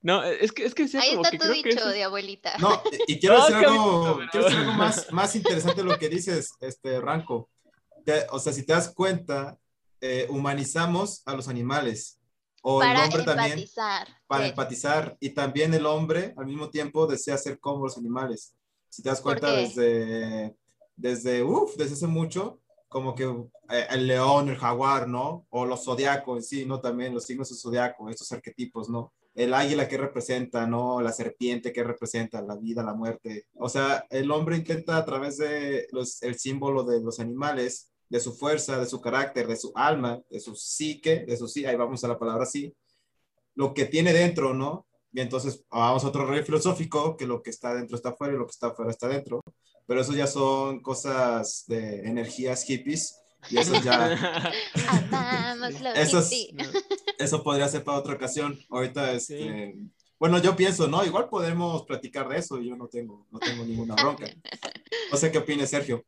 [0.00, 2.56] No, es que es que Ahí está tu dicho de abuelita.
[2.58, 6.50] No, y quiero decir algo, quiero decir algo más, más interesante de lo que dices,
[6.60, 7.50] este, Ranco.
[8.30, 9.58] o sea, si te das cuenta,
[10.00, 12.20] eh, humanizamos a los animales
[12.62, 14.06] o para el hombre empatizar.
[14.06, 14.22] también.
[14.26, 15.16] Para empatizar.
[15.20, 18.54] Y también el hombre al mismo tiempo desea ser como los animales.
[18.88, 20.54] Si te das cuenta desde,
[20.98, 23.24] desde, uf, desde hace mucho, como que
[23.70, 25.46] eh, el león, el jaguar, ¿no?
[25.50, 26.80] O los zodiacos en sí, ¿no?
[26.80, 29.12] También los signos del zodiaco, estos arquetipos, ¿no?
[29.34, 31.00] El águila que representa, ¿no?
[31.00, 33.46] La serpiente que representa la vida, la muerte.
[33.54, 38.20] O sea, el hombre intenta a través de los, el símbolo de los animales de
[38.20, 41.76] su fuerza, de su carácter, de su alma, de su psique, de su sí, ahí
[41.76, 42.74] vamos a la palabra sí,
[43.54, 44.86] lo que tiene dentro, ¿no?
[45.12, 48.38] Y entonces vamos a otro rey filosófico, que lo que está dentro está afuera y
[48.38, 49.42] lo que está afuera está dentro.
[49.88, 53.22] Pero eso ya son cosas de energías hippies.
[53.48, 54.52] Y eso ya.
[55.96, 56.22] eso,
[57.18, 58.58] eso podría ser para otra ocasión.
[58.68, 59.74] Ahorita, este.
[60.18, 61.04] Bueno, yo pienso, ¿no?
[61.06, 62.60] Igual podemos platicar de eso.
[62.60, 64.26] Yo no tengo, no tengo ninguna bronca.
[65.10, 66.04] No sé qué opine Sergio.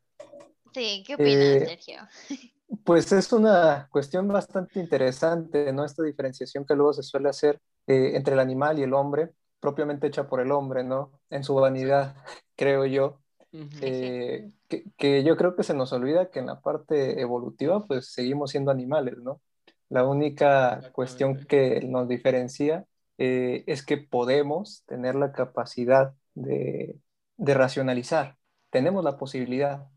[0.74, 2.00] Sí, ¿qué opinas, eh, Sergio?
[2.84, 5.84] Pues es una cuestión bastante interesante, ¿no?
[5.84, 10.06] Esta diferenciación que luego se suele hacer eh, entre el animal y el hombre, propiamente
[10.06, 11.10] hecha por el hombre, ¿no?
[11.30, 12.14] En su vanidad,
[12.54, 13.18] creo yo.
[13.52, 14.50] Eh,
[14.96, 18.70] que, yo creo que se nos olvida que en la parte evolutiva, pues seguimos siendo
[18.70, 19.40] animales, ¿no?
[19.88, 22.86] La única cuestión que nos diferencia
[23.18, 26.96] es que podemos tener la capacidad de,
[27.36, 28.38] de racionalizar,
[28.70, 29.88] tenemos la posibilidad,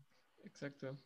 [0.54, 0.96] Exacto.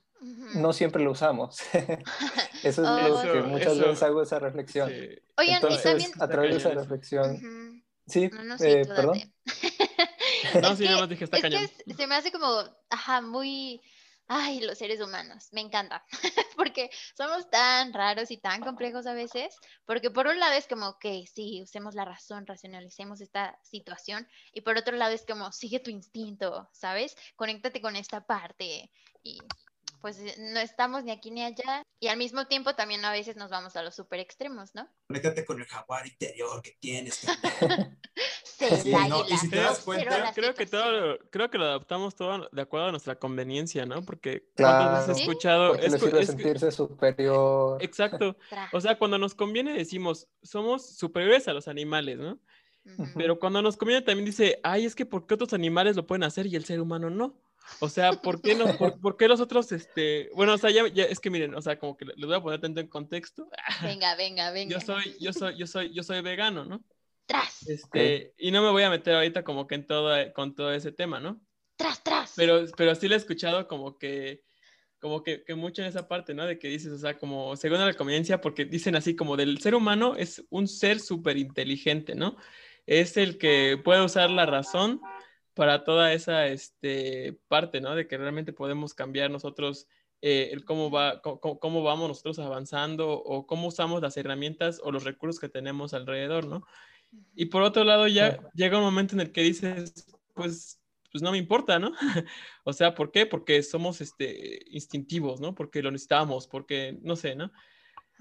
[0.57, 1.61] No siempre lo usamos.
[2.63, 4.91] eso es lo que muchas veces hago esa reflexión.
[5.37, 6.11] Oigan, y también...
[6.19, 7.83] a través de esa reflexión.
[8.07, 8.31] Sí,
[8.61, 9.19] eh, perdón.
[10.63, 13.81] no, sí, nada más dije, está es Que se me hace como, ajá, muy
[14.29, 16.05] ay, los seres humanos, me encanta,
[16.57, 20.99] porque somos tan raros y tan complejos a veces, porque por un lado es como
[20.99, 25.81] que sí, usemos la razón, racionalicemos esta situación, y por otro lado es como sigue
[25.81, 27.17] tu instinto, ¿sabes?
[27.37, 28.91] Conéctate con esta parte
[29.23, 29.39] y
[30.01, 33.37] pues eh, no estamos ni aquí ni allá y al mismo tiempo también a veces
[33.37, 34.89] nos vamos a los super extremos, ¿no?
[35.09, 37.27] Conéctate con el jaguar interior que tienes.
[38.59, 42.49] sí, no, y si te das cuenta, creo que todo, creo que lo adaptamos todo
[42.51, 44.03] de acuerdo a nuestra conveniencia, ¿no?
[44.03, 47.83] Porque claro, has escuchado es, es, sentirse superior.
[47.83, 48.37] Exacto.
[48.73, 52.39] O sea, cuando nos conviene decimos, somos superiores a los animales, ¿no?
[53.15, 56.23] Pero cuando nos conviene también dice, ay, es que ¿por qué otros animales lo pueden
[56.23, 57.37] hacer y el ser humano no?
[57.81, 61.21] O sea, ¿por qué, no, por, qué los otros, este, bueno, o sea, ya, es
[61.21, 63.49] que miren, o sea, como que les voy a poner tanto en contexto.
[63.83, 64.73] Venga, venga, venga.
[64.73, 66.83] Yo soy, yo soy, yo soy, yo soy vegano, ¿no?
[67.29, 67.69] Tras.
[67.69, 70.93] Este, y no me voy a meter ahorita como que en todo, con todo ese
[70.93, 71.39] tema, ¿no?
[71.77, 72.33] Tras, tras.
[72.35, 74.43] Pero, pero sí lo he escuchado como que,
[74.99, 76.47] como que, que mucho en esa parte, ¿no?
[76.47, 79.75] De que dices, o sea, como según la conveniencia, porque dicen así como del ser
[79.75, 82.39] humano es un ser súper inteligente, ¿no?
[82.87, 85.03] Es el que puede usar la razón
[85.53, 87.95] para toda esa este, parte, ¿no?
[87.95, 89.87] De que realmente podemos cambiar nosotros
[90.23, 95.05] eh, el cómo, va, cómo, vamos nosotros avanzando o cómo usamos las herramientas o los
[95.05, 96.67] recursos que tenemos alrededor, ¿no?
[97.35, 100.81] Y por otro lado, ya llega un momento en el que dices, pues,
[101.11, 101.93] pues no me importa, ¿no?
[102.65, 103.27] o sea, ¿por qué?
[103.27, 105.55] Porque somos este, instintivos, ¿no?
[105.55, 107.51] Porque lo necesitamos, porque, no sé, ¿no?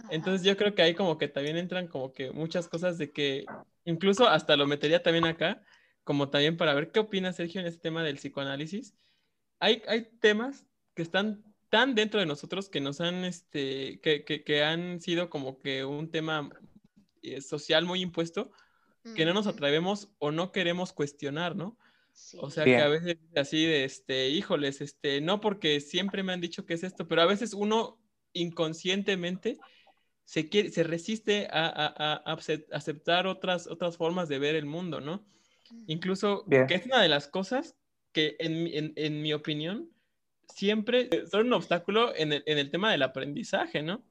[0.09, 3.45] Entonces yo creo que ahí como que también entran como que muchas cosas de que
[3.83, 5.63] incluso hasta lo metería también acá,
[6.03, 8.95] como también para ver qué opina Sergio en este tema del psicoanálisis.
[9.59, 14.43] Hay, hay temas que están tan dentro de nosotros que nos han, este, que, que,
[14.43, 16.49] que han sido como que un tema
[17.21, 18.51] eh, social muy impuesto,
[19.15, 21.77] que no nos atrevemos o no queremos cuestionar, ¿no?
[22.39, 26.41] O sea que a veces así de, este, híjoles, este, no porque siempre me han
[26.41, 28.01] dicho que es esto, pero a veces uno
[28.33, 29.57] inconscientemente
[30.23, 32.37] se, quiere, se resiste a, a, a,
[32.71, 35.25] aceptar otras, otras formas de ver el mundo, ¿no?
[35.85, 37.75] Incluso, que es una de las cosas
[38.13, 39.91] que en, en, en mi opinión
[40.53, 44.03] siempre son un obstáculo en el, en el tema del aprendizaje, ¿no?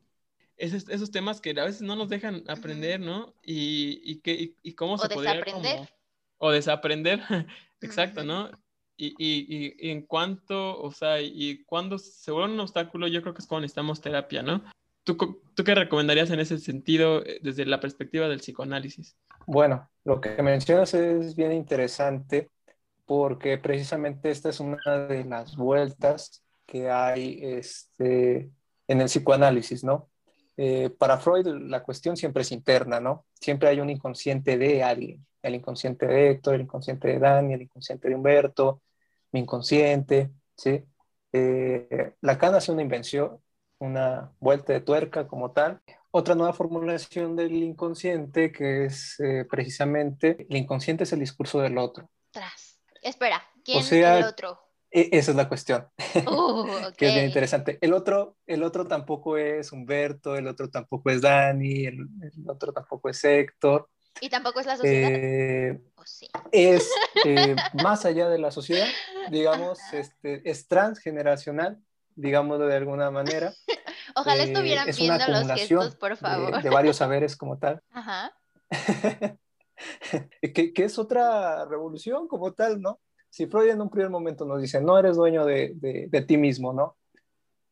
[0.56, 3.34] Esos, esos, temas que a veces no nos dejan aprender, ¿no?
[3.42, 5.44] Y, y, que, y, cómo se podría...
[5.44, 5.86] Como,
[6.38, 7.20] o desaprender,
[7.80, 8.50] exacto, ¿no?
[8.96, 13.34] Y, y, y, en cuanto, o sea, y cuando se vuelve un obstáculo, yo creo
[13.34, 14.62] que es cuando necesitamos terapia, ¿no?
[15.04, 15.16] ¿Tú,
[15.54, 19.16] ¿Tú qué recomendarías en ese sentido eh, desde la perspectiva del psicoanálisis?
[19.46, 22.50] Bueno, lo que mencionas es bien interesante
[23.04, 28.50] porque precisamente esta es una de las vueltas que hay este,
[28.88, 30.08] en el psicoanálisis, ¿no?
[30.56, 33.26] Eh, para Freud la cuestión siempre es interna, ¿no?
[33.34, 37.62] Siempre hay un inconsciente de alguien, el inconsciente de Héctor, el inconsciente de Dani, el
[37.62, 38.82] inconsciente de Humberto,
[39.32, 40.82] mi inconsciente, ¿sí?
[41.32, 43.38] Eh, Lacan hace una invención,
[43.78, 45.82] una vuelta de tuerca como tal.
[46.10, 51.76] Otra nueva formulación del inconsciente que es eh, precisamente, el inconsciente es el discurso del
[51.76, 52.08] otro.
[52.30, 52.80] Tras.
[53.02, 54.65] Espera, ¿quién es el otro?
[54.96, 55.86] E, esa es la cuestión,
[56.26, 56.64] uh,
[56.96, 57.76] que es bien interesante.
[57.82, 62.08] El otro, el otro tampoco es Humberto, el otro tampoco es Dani, el,
[62.46, 63.90] otro tampoco es Héctor.
[64.22, 65.10] ¿Y tampoco es la sociedad?
[65.12, 66.30] Eh, sí?
[66.50, 66.90] Es
[67.26, 68.86] eh, más allá de la sociedad,
[69.30, 71.78] digamos, este, es transgeneracional,
[72.14, 73.52] digámoslo de alguna manera.
[74.16, 76.62] Ojalá eh, estuvieran viendo los gestos, por favor.
[76.62, 77.82] De, varios saberes como tal.
[77.90, 78.32] Ajá.
[80.40, 82.98] que, que, es otra revolución como tal, ¿no?
[83.30, 86.72] Si Freud en un primer momento nos dice, no eres dueño de, de, ti mismo,
[86.72, 86.96] ¿no?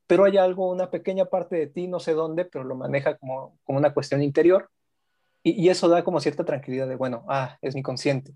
[0.07, 3.59] Pero hay algo, una pequeña parte de ti, no sé dónde, pero lo maneja como,
[3.64, 4.70] como una cuestión interior.
[5.42, 8.32] Y, y, eso da como cierta tranquilidad de, bueno, ah, es mi consciente.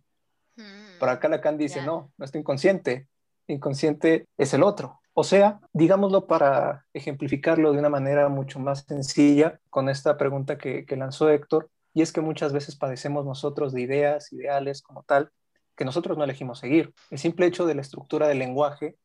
[0.56, 3.08] Mm, Por acá Lacan dice, no, no es tu inconsciente,
[3.46, 5.00] inconsciente es el otro.
[5.12, 10.86] O sea, digámoslo para ejemplificarlo de una manera mucho más sencilla con esta pregunta que,
[10.86, 15.32] que lanzó Héctor, y es que muchas veces padecemos nosotros de ideas, ideales como tal,
[15.78, 16.92] que nosotros no elegimos seguir.
[17.08, 18.96] El simple hecho de la estructura del lenguaje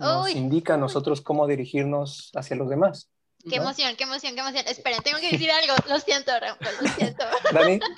[0.00, 3.08] nos indica a nosotros cómo dirigirnos hacia los demás.
[3.48, 4.64] Qué emoción, qué emoción, qué emoción.
[4.66, 5.74] Esperen, tengo que decir algo.
[5.88, 6.32] Lo siento,
[6.80, 7.24] lo siento.
[7.52, 7.80] Dani.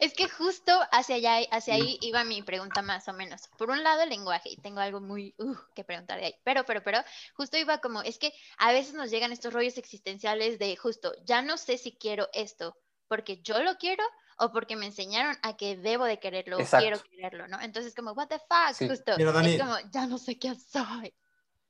[0.00, 3.42] Es que justo hacia allá, hacia ahí iba mi pregunta más o menos.
[3.56, 6.64] Por un lado el lenguaje, y tengo algo muy uh, que preguntar de ahí, pero,
[6.64, 6.98] pero, pero,
[7.34, 11.42] justo iba como, es que a veces nos llegan estos rollos existenciales de justo, ya
[11.42, 12.76] no sé si quiero esto,
[13.06, 14.02] porque yo lo quiero
[14.42, 17.60] o porque me enseñaron a que debo de quererlo o quiero quererlo, ¿no?
[17.60, 19.12] Entonces como, what the fuck, justo.
[19.16, 21.14] es como, ya no sé qué soy.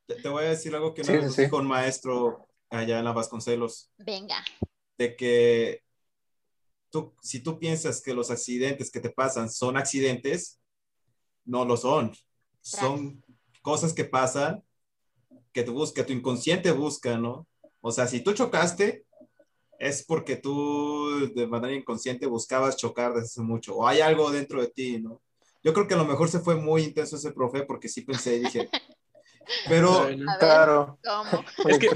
[0.06, 3.90] Te, voy a decir algo que no sí, dijo un maestro allá en la Vasconcelos.
[3.98, 4.42] Venga.
[4.96, 5.82] De que
[6.90, 10.58] tú, si tú piensas que los accidentes que te pasan son accidentes,
[11.44, 12.12] no lo son.
[12.62, 13.22] Son
[13.60, 14.64] cosas que pasan
[15.52, 17.46] que busca, tu inconsciente busca, ¿no?
[17.80, 19.04] O sea, si tú chocaste,
[19.82, 24.60] es porque tú de manera inconsciente buscabas chocar desde hace mucho, o hay algo dentro
[24.60, 25.20] de ti, ¿no?
[25.64, 28.36] Yo creo que a lo mejor se fue muy intenso ese profe porque sí pensé
[28.36, 28.68] y dije,
[29.68, 30.08] pero...
[30.38, 31.00] claro.
[31.66, 31.90] Es que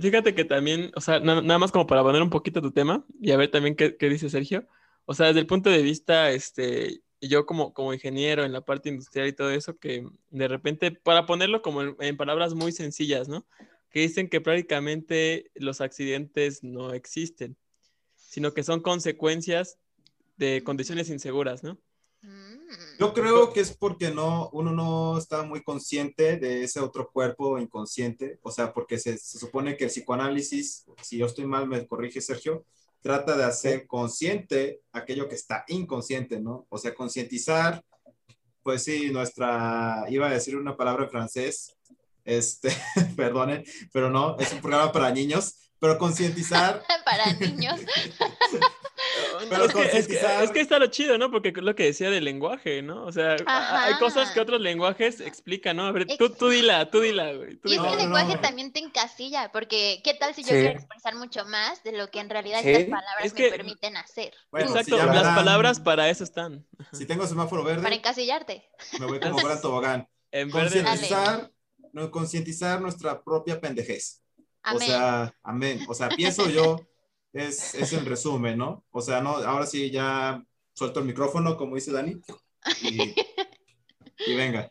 [0.00, 3.32] fíjate, que también, o sea, nada más como para poner un poquito tu tema y
[3.32, 4.66] a ver también qué, qué, dice Sergio.
[5.04, 8.88] O sea, desde el punto de vista, este, yo como, como ingeniero en la parte
[8.88, 13.46] industrial y todo eso, que de repente, para ponerlo como en palabras muy sencillas, ¿no?
[13.94, 17.56] Que dicen que prácticamente los accidentes no existen,
[18.16, 19.78] sino que son consecuencias
[20.36, 21.78] de condiciones inseguras, ¿no?
[22.22, 22.98] Mm.
[22.98, 27.56] Yo creo que es porque no, uno no está muy consciente de ese otro cuerpo
[27.56, 32.20] inconsciente, o sea, porque se, supone que el psicoanálisis, si yo estoy mal, me corrige
[32.20, 32.66] Sergio,
[33.00, 36.66] trata de hacer consciente aquello que está inconsciente, ¿no?
[36.68, 37.84] O sea, concientizar,
[38.64, 41.73] pues sí, nuestra, iba a decir una palabra en francés,
[42.24, 42.76] este,
[43.16, 46.82] perdonen, pero no, es un programa para niños, pero concientizar.
[47.04, 47.78] para niños.
[49.50, 51.30] pero es, que, es, que, está lo chido, ¿no?
[51.30, 53.04] Porque es lo que decía del lenguaje, ¿no?
[53.04, 55.86] O sea, hay cosas que otros lenguajes explican, ¿no?
[55.86, 57.60] A ver, tú, tú dila, tú dila, güey.
[57.64, 61.16] y es que el lenguaje también te encasilla, porque ¿qué tal si yo quiero expresar
[61.16, 64.32] mucho más de lo que en realidad estas palabras me permiten hacer?
[64.54, 66.66] Exacto, las palabras para eso están.
[66.92, 67.82] Si tengo semáforo verde.
[67.82, 68.66] Para encasillarte.
[68.98, 70.08] Me voy como gran tobogán.
[70.30, 70.82] En verde.
[70.82, 71.53] Concientizar
[72.10, 74.22] concientizar nuestra propia pendejez.
[74.72, 75.84] O sea, amén.
[75.88, 76.76] O sea, pienso yo,
[77.32, 78.84] es, es en resumen, ¿no?
[78.90, 80.42] O sea, no, ahora sí ya
[80.72, 82.20] suelto el micrófono, como dice Dani,
[82.82, 83.14] y,
[84.26, 84.70] y venga.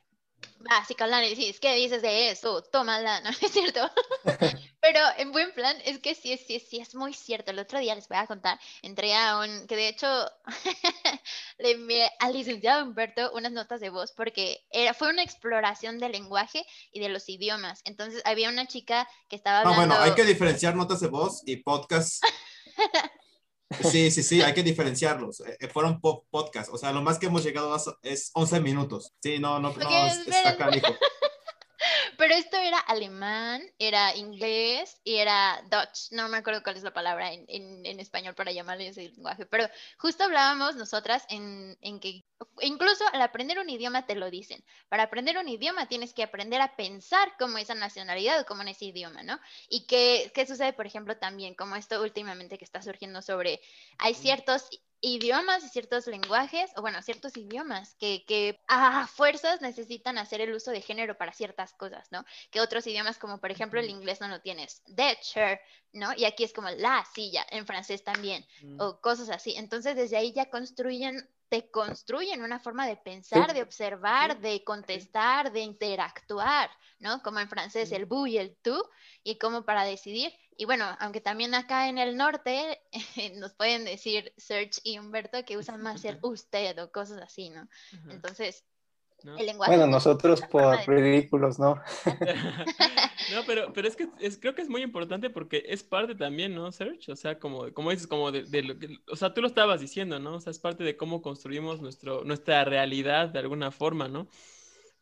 [0.70, 2.62] Ah, psicoanálisis, ¿qué dices de eso?
[2.64, 3.82] Tómala, ¿no es cierto?
[4.82, 7.52] Pero en buen plan, es que sí, sí, sí, es muy cierto.
[7.52, 10.08] El otro día les voy a contar, entré a un, que de hecho
[11.60, 16.14] le envié al licenciado Humberto unas notas de voz porque era, fue una exploración del
[16.14, 17.82] lenguaje y de los idiomas.
[17.86, 19.82] Entonces había una chica que estaba hablando...
[19.82, 22.24] No, bueno, hay que diferenciar notas de voz y podcast.
[23.82, 25.40] Sí, sí, sí, hay que diferenciarlos.
[25.42, 29.14] Eh, eh, fueron podcasts, o sea, lo más que hemos llegado es 11 minutos.
[29.22, 30.88] Sí, no, no, no, está canijo.
[32.24, 36.10] Pero esto era alemán, era inglés y era Dutch.
[36.12, 39.46] No me acuerdo cuál es la palabra en, en, español para llamarle ese lenguaje.
[39.46, 39.68] Pero
[39.98, 42.24] justo hablábamos nosotras en, en, que
[42.62, 44.64] incluso al aprender un idioma te lo dicen.
[44.88, 48.70] Para aprender un idioma tienes que aprender a pensar como esa nacionalidad o como en
[48.70, 49.38] ese idioma, ¿no?
[49.68, 53.60] Y qué, qué sucede, por ejemplo, también como esto últimamente que está surgiendo sobre,
[53.98, 54.70] hay ciertos
[55.06, 60.54] idiomas y ciertos lenguajes, o bueno, ciertos idiomas que, que a fuerzas necesitan hacer el
[60.54, 62.24] uso de género para ciertas cosas, ¿no?
[62.52, 65.60] Que otros idiomas, como por ejemplo el inglés no lo tienes, the chair,
[65.92, 66.14] ¿no?
[66.16, 68.46] Y aquí es como la silla, en francés también,
[68.80, 69.54] o cosas así.
[69.58, 75.52] Entonces desde ahí ya construyen te construyen una forma de pensar, de observar, de contestar,
[75.52, 77.22] de interactuar, ¿no?
[77.22, 78.84] Como en francés el vous y el tú,
[79.24, 80.34] y como para decidir.
[80.58, 82.82] Y bueno, aunque también acá en el norte
[83.36, 87.70] nos pueden decir Search y Humberto que usan más el usted o cosas así, ¿no?
[88.10, 88.66] Entonces,
[89.24, 89.76] el lenguaje...
[89.76, 91.82] Bueno, nosotros por ridículos, ¿no?
[93.34, 96.54] no, pero, pero es que es, creo que es muy importante porque es parte también,
[96.54, 97.10] ¿no, Search?
[97.10, 100.20] O sea, como, como dices, como de, lo que, o sea, tú lo estabas diciendo,
[100.20, 100.36] ¿no?
[100.36, 104.28] O sea, es parte de cómo construimos nuestro, nuestra realidad de alguna forma, ¿no?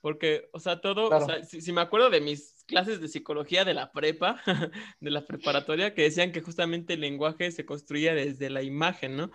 [0.01, 3.75] Porque, o sea, todo, o sea, si, me acuerdo de mis clases de psicología de
[3.75, 4.41] la prepa,
[4.99, 9.31] de la preparatoria, que decían que justamente el lenguaje se construía desde la imagen, ¿no?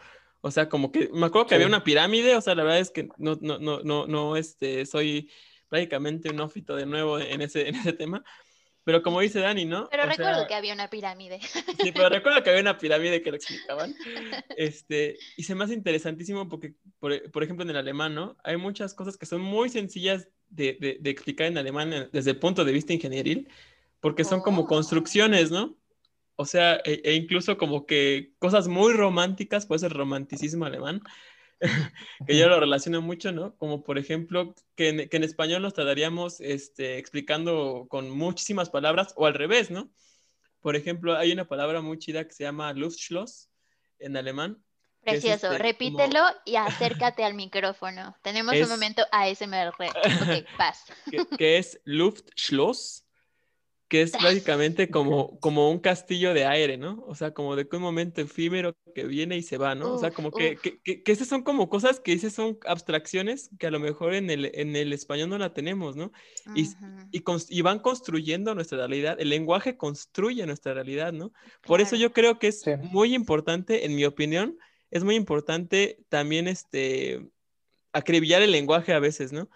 [0.47, 2.92] O sea, como que me acuerdo que había una pirámide, o sea, la verdad es
[2.92, 5.28] que no, no, no, no, no, este, soy
[5.68, 8.22] prácticamente un ófito de nuevo en ese, en ese tema,
[8.84, 9.88] pero como dice Dani, ¿no?
[9.90, 11.40] Pero recuerdo que había una pirámide.
[11.82, 13.92] Sí, pero recuerdo que había una pirámide que lo explicaban.
[14.57, 18.36] Este, y se me hace interesantísimo porque, por, por, ejemplo, en el alemán, ¿no?
[18.44, 22.30] Hay muchas cosas que son muy sencillas de, de, de explicar en alemán eh, desde
[22.30, 23.49] el punto de vista ingenieril,
[23.99, 24.66] porque son como oh.
[24.68, 25.76] construcciones, ¿no?
[26.37, 31.03] O sea, e, e, incluso como que cosas muy románticas, puede ser romanticismo alemán,
[32.26, 33.57] que yo lo relaciono mucho, ¿no?
[33.57, 39.14] Como por ejemplo, que en, que en español nos trataríamos este, explicando con muchísimas palabras,
[39.16, 39.91] o al revés, ¿no?
[40.61, 43.49] Por ejemplo, hay una palabra muy chida que se llama Luftschloss
[43.99, 44.62] en alemán.
[45.01, 48.16] Precioso, este, repítelo y acércate al micrófono.
[48.22, 49.68] Tenemos un momento ASMR.
[49.68, 49.78] Ok,
[50.59, 50.84] paz.
[51.09, 53.06] Que, que es Luftschloss
[53.89, 57.05] que es básicamente como, como un castillo de aire, ¿no?
[57.07, 59.95] O sea, como de un momento efímero que viene y se va, ¿no?
[59.95, 63.68] o sea, como que, que, que, esas son como cosas que dices son abstracciones que
[63.68, 66.11] a lo mejor en el, en el español no la tenemos, ¿no?
[66.55, 66.62] Y,
[67.12, 71.32] y, y, van construyendo nuestra realidad, el lenguaje construye nuestra realidad, ¿no?
[71.62, 74.59] Por eso yo creo que es muy importante, en mi opinión,
[74.91, 77.28] es muy importante también este,
[77.93, 79.49] acribillar el lenguaje a veces, ¿no?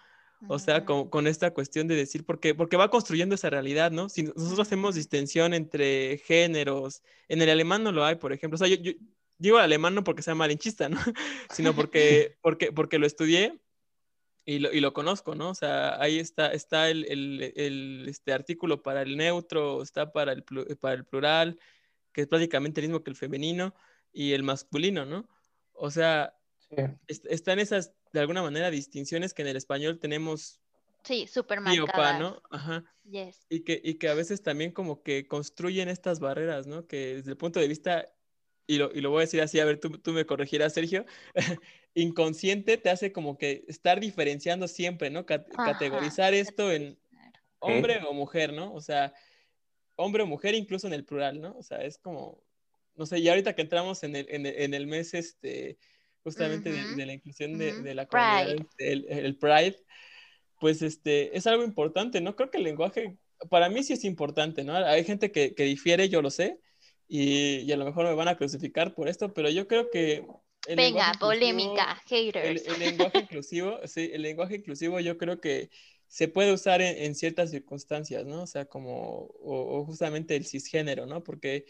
[0.47, 4.09] O sea, con, con, esta cuestión de decir, porque, porque va construyendo esa realidad, ¿no?
[4.09, 8.55] Si nosotros hacemos distinción entre géneros, en el alemán no lo hay, por ejemplo.
[8.55, 8.93] O sea, yo, yo
[9.37, 10.97] digo alemán no porque sea malinchista, ¿no?
[11.51, 13.59] Sino porque, porque, porque lo estudié
[14.45, 15.49] y lo, y lo conozco, ¿no?
[15.49, 20.33] O sea, ahí está, está el, el, el, este artículo para el neutro, está para
[20.33, 20.43] el,
[20.79, 21.59] para el plural,
[22.11, 23.73] que es prácticamente el mismo que el femenino,
[24.13, 25.27] y el masculino, ¿no?
[25.73, 26.35] O sea,
[27.07, 30.61] están esas de alguna manera distinciones que en el español tenemos
[31.03, 32.19] Sí, súper marcadas.
[32.19, 32.41] ¿no?
[32.49, 32.83] Ajá.
[33.49, 36.85] Y, que, y que a veces también como que construyen estas barreras, ¿no?
[36.87, 38.05] Que desde el punto de vista,
[38.67, 41.05] y lo, y lo voy a decir así, a ver, tú, tú me corregirás, Sergio,
[41.95, 45.25] inconsciente te hace como que estar diferenciando siempre, ¿no?
[45.25, 46.99] categorizar esto en
[47.59, 48.73] hombre o mujer, ¿no?
[48.73, 49.13] O sea,
[49.95, 51.57] hombre o mujer incluso en el plural, ¿no?
[51.57, 52.43] O sea, es como,
[52.95, 55.77] no sé, y ahorita que entramos en el, en el, en el mes, este
[56.23, 59.77] justamente de, la inclusión de, la comunidad, El, Pride,
[60.59, 62.35] pues este, es algo importante, ¿no?
[62.35, 63.17] Creo que el lenguaje,
[63.49, 64.75] para mí sí es importante, ¿no?
[64.75, 66.59] Hay gente que, que difiere, yo lo sé,
[67.07, 70.25] y, y, a lo mejor me van a crucificar por esto, pero yo creo que...
[70.75, 72.65] Venga, polémica, haters.
[72.67, 75.71] El, lenguaje inclusivo, sí, el lenguaje inclusivo yo creo que
[76.07, 78.43] se puede usar en, ciertas circunstancias, ¿no?
[78.43, 81.23] O sea, como, o, o, justamente el cisgénero, ¿no?
[81.23, 81.65] Porque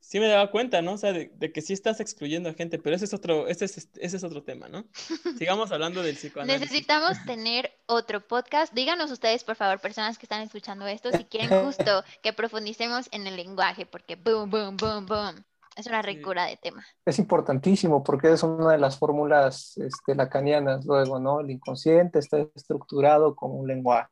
[0.00, 0.92] sí me daba cuenta, ¿no?
[0.92, 3.88] O sea, de, que sí estás excluyendo a gente, pero ese es otro, ese es,
[3.96, 4.84] ese es otro tema, ¿no?
[5.38, 6.60] Sigamos hablando del psicoanálisis.
[6.60, 8.72] Necesitamos tener otro podcast.
[8.72, 13.26] Díganos ustedes, por favor, personas que están escuchando esto, si quieren justo que profundicemos en
[13.26, 15.44] el lenguaje, porque boom, boom, boom, boom.
[15.76, 16.82] Es una ricura de tema.
[17.04, 21.40] Es importantísimo porque es una de las fórmulas este, lacanianas luego, ¿no?
[21.40, 24.08] El inconsciente está estructurado como un lenguaje.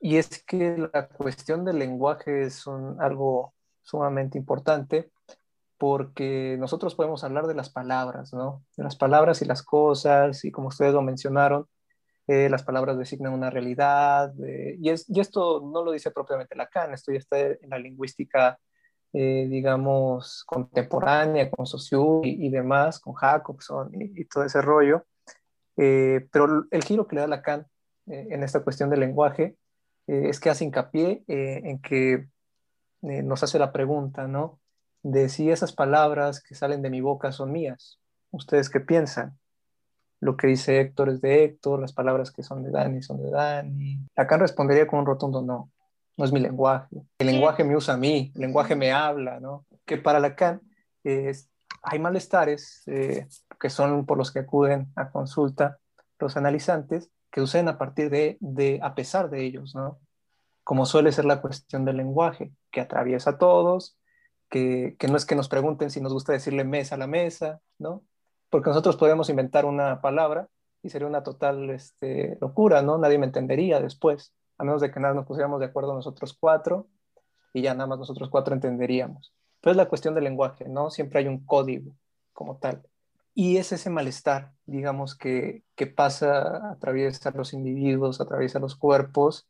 [0.00, 5.10] Y es que la cuestión del lenguaje es un, algo sumamente importante
[5.78, 8.64] porque nosotros podemos hablar de las palabras, ¿no?
[8.76, 11.66] De las palabras y las cosas, y como ustedes lo mencionaron,
[12.26, 16.92] eh, las palabras designan una realidad, y, es, y, esto no lo dice propiamente Lacan,
[16.92, 18.58] esto ya está en la lingüística,
[19.12, 25.04] eh, digamos, contemporánea, con Saussure y, demás, con Jacobson y, todo ese rollo,
[25.76, 27.66] eh, pero el giro que le da Lacan
[28.06, 29.56] en esta cuestión del lenguaje
[30.06, 32.28] es que hace hincapié en que
[33.02, 34.60] nos hace la pregunta, ¿no?
[35.10, 38.00] De si esas palabras que salen de mi boca son mías.
[38.32, 39.38] ¿Ustedes qué piensan?
[40.18, 43.30] Lo que dice Héctor es de Héctor, las palabras que son de Dani son de
[43.30, 44.00] Dani.
[44.16, 45.70] Lacan respondería con un rotundo no.
[46.16, 46.96] No es mi lenguaje.
[47.18, 49.64] El lenguaje me usa a mí, el lenguaje me habla, ¿no?
[49.84, 50.60] Que para Lacan
[51.04, 51.48] es,
[51.82, 53.28] hay malestares eh,
[53.60, 55.78] que son por los que acuden a consulta
[56.18, 60.00] los analizantes que usen a partir de, de, a pesar de ellos, ¿no?
[60.64, 63.95] Como suele ser la cuestión del lenguaje, que atraviesa a todos,
[64.48, 68.02] que, no es que nos pregunten si nos gusta decirle mesa a la mesa, ¿no?
[68.50, 70.48] Porque nosotros podemos inventar una palabra
[70.82, 72.98] y sería una total este, locura, ¿no?
[72.98, 76.88] Nadie me entendería después, a menos de que nada nos pusiéramos de acuerdo nosotros cuatro
[77.52, 79.32] y ya nada más nosotros cuatro entenderíamos.
[79.60, 80.90] Pero es la cuestión del lenguaje, ¿no?
[80.90, 81.92] Siempre hay un código
[82.32, 82.82] como tal.
[83.34, 89.46] Y es ese malestar, digamos, que, que pasa, atraviesa los individuos, atraviesa los cuerpos,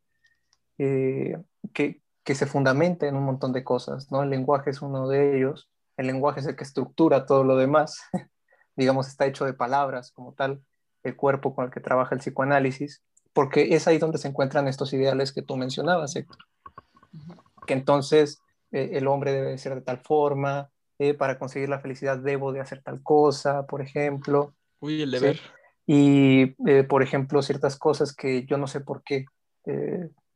[0.78, 1.38] eh,
[1.72, 4.24] que, que se fundamenta en un montón de cosas, ¿no?
[4.24, 8.00] El lenguaje es uno de ellos, el lenguaje es el que estructura todo lo demás,
[8.76, 10.60] digamos, está hecho de palabras como tal,
[11.04, 14.92] el cuerpo con el que trabaja el psicoanálisis, porque es ahí donde se encuentran estos
[14.92, 16.38] ideales que tú mencionabas, Héctor.
[17.64, 18.40] Que entonces
[18.72, 20.68] eh, el hombre debe ser de tal forma,
[20.98, 24.52] eh, para conseguir la felicidad debo de hacer tal cosa, por ejemplo.
[24.80, 25.38] Uy, el deber.
[25.86, 29.26] Y, eh, por ejemplo, ciertas cosas que yo no sé por qué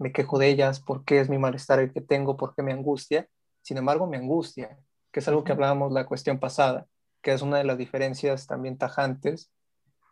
[0.01, 2.73] me quejo de ellas, por qué es mi malestar el que tengo, por qué me
[2.73, 3.29] angustia.
[3.63, 4.79] Sin embargo, me angustia,
[5.13, 6.87] que es algo que hablábamos la cuestión pasada,
[7.21, 9.53] que es una de las diferencias también tajantes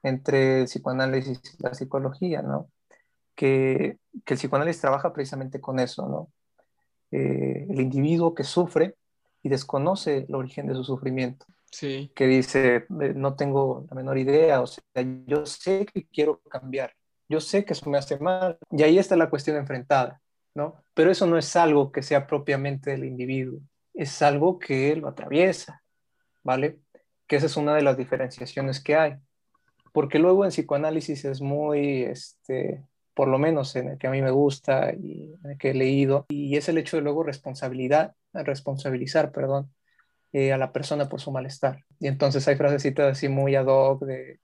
[0.02, 2.70] entre el psicoanálisis y la psicología, ¿no?
[3.34, 6.30] Que, que el psicoanálisis trabaja precisamente con eso, ¿no?
[7.10, 8.96] Eh, el individuo que sufre
[9.42, 11.46] y desconoce el origen de su sufrimiento.
[11.70, 12.12] Sí.
[12.14, 14.82] Que dice, eh, no tengo la menor idea, o sea,
[15.26, 16.92] yo sé que quiero cambiar,
[17.28, 18.58] yo sé que eso me hace mal.
[18.70, 20.20] Y ahí está la cuestión enfrentada,
[20.54, 20.82] ¿no?
[20.94, 23.60] Pero eso no es algo que sea propiamente del individuo,
[23.94, 25.82] es algo que lo atraviesa,
[26.42, 26.78] ¿vale?
[27.26, 29.16] Que esa es una de las diferenciaciones que hay.
[29.92, 34.22] Porque luego en psicoanálisis es muy, este, por lo menos en el que a mí
[34.22, 38.14] me gusta y en el que he leído, y es el hecho de luego responsabilidad,
[38.32, 39.72] responsabilizar, perdón,
[40.32, 41.84] eh, a la persona por su malestar.
[41.98, 44.40] Y entonces hay frasecitas así muy ad hoc de,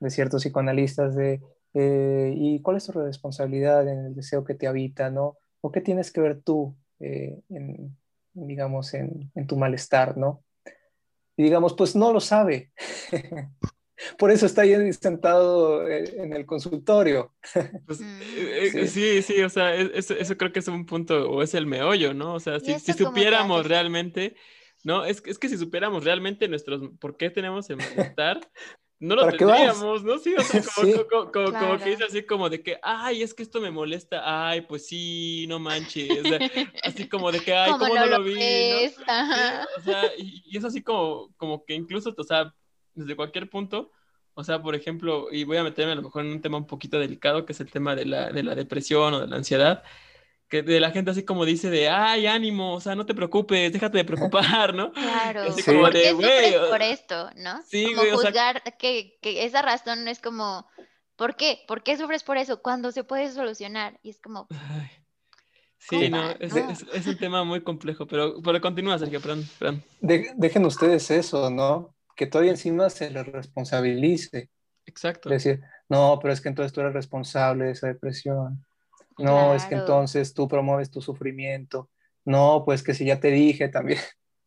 [0.00, 1.40] de ciertos psicoanalistas de
[1.74, 5.36] eh, ¿Y cuál es tu responsabilidad en el deseo que te habita, no?
[5.60, 7.96] ¿O qué tienes que ver tú, eh, en,
[8.32, 10.44] digamos, en, en, tu malestar, no?
[11.36, 12.70] Y digamos, pues no lo sabe.
[14.18, 17.34] Por eso está ahí sentado eh, en el consultorio.
[17.86, 18.86] Pues, mm.
[18.86, 19.22] sí.
[19.22, 19.42] sí.
[19.42, 22.34] o sea, eso, eso, creo que es un punto, o es el meollo, ¿no?
[22.34, 24.36] O sea, si, si supiéramos realmente,
[24.84, 25.04] ¿no?
[25.04, 28.40] Es, es que si supiéramos realmente nuestros, por qué tenemos el malestar,
[29.04, 30.18] no lo tendríamos, ¿no?
[30.18, 30.62] Sí, o sea,
[31.10, 34.62] como, como, que dice así como de que, ay, es que esto me molesta, ay,
[34.62, 36.08] pues sí, no manches,
[36.82, 38.34] así como de que, ay, ¿cómo, no, lo, vi?
[38.34, 38.40] ¿no?
[39.76, 42.54] o sea, y, es así como, como que incluso, o sea,
[42.94, 43.92] desde cualquier punto,
[44.34, 46.66] o sea, por ejemplo, y voy a meterme a lo mejor en un tema un
[46.66, 49.84] poquito delicado, que es el tema de la, de la depresión o de la ansiedad,
[50.54, 53.72] que de la gente así como dice de, ay, ánimo, o sea, no te preocupes,
[53.72, 54.92] déjate de preocupar, ¿no?
[54.92, 56.70] Claro, así como de, güey.
[56.70, 57.60] por esto, ¿no?
[57.66, 60.64] Sí, como juzgar que, que, esa razón no es como,
[61.16, 61.64] ¿por qué?
[61.66, 62.62] ¿Por qué sufres por eso?
[62.62, 63.98] Cuando se puede solucionar.
[64.04, 64.46] Y es como...
[65.78, 69.48] Sí, no, es, Es, un tema muy complejo, pero, pero continúa, Sergio, perdón.
[69.58, 69.84] perdón.
[70.00, 71.96] dejen ustedes eso, ¿no?
[72.14, 74.50] Que todavía encima se les responsabilice.
[74.86, 75.30] Exacto.
[75.30, 78.64] Es decir, no, pero es que entonces tú eres responsable de esa depresión
[79.18, 81.90] no, es que entonces tú promueves tu sufrimiento.
[82.24, 84.00] No, pues que si ya te dije también,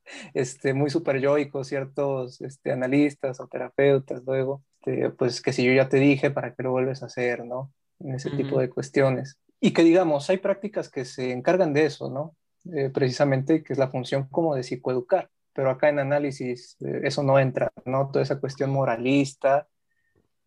[0.34, 5.74] este, muy super yoicos ciertos este, analistas o terapeutas luego, este, pues que si yo
[5.74, 7.74] ya te dije, ¿para qué lo vuelves a hacer, no?
[8.00, 9.38] En ese tipo de cuestiones.
[9.60, 12.36] Y que digamos, hay prácticas que se encargan de eso, ¿no?
[12.74, 15.30] Eh, precisamente, que es la función como de psicoeducar.
[15.54, 18.12] pero acá en análisis eh, eso no entra, ¿no?
[18.12, 19.68] Toda esa cuestión moralista,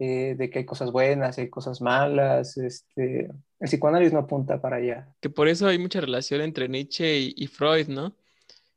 [0.03, 3.29] eh, de que hay cosas buenas, hay cosas malas, este,
[3.61, 5.07] el psicoanálisis no apunta para allá.
[5.21, 8.17] Que por eso hay mucha relación entre Nietzsche y, Freud, ¿no?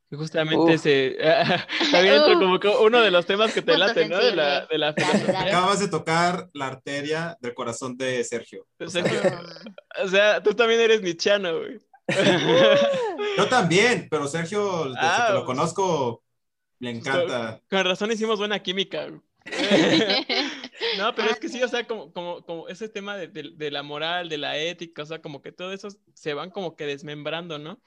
[0.09, 1.17] Que justamente se...
[1.91, 2.21] también
[2.59, 4.17] como uno de los temas que te late, ¿no?
[4.17, 8.67] De la, de la Acabas de tocar la arteria del corazón de Sergio.
[8.79, 9.05] O sea,
[10.03, 11.79] o sea tú también eres nietzscheano, güey.
[13.37, 16.21] Yo también, pero Sergio, desde ah, que lo pues, conozco,
[16.79, 17.61] le encanta.
[17.69, 19.07] Con, razón hicimos buena química.
[20.97, 23.83] no, pero es que sí, o sea, como, como, como ese tema de, de, la
[23.83, 27.59] moral, de la ética, o sea, como que todo eso se van como que desmembrando,
[27.59, 27.81] ¿no?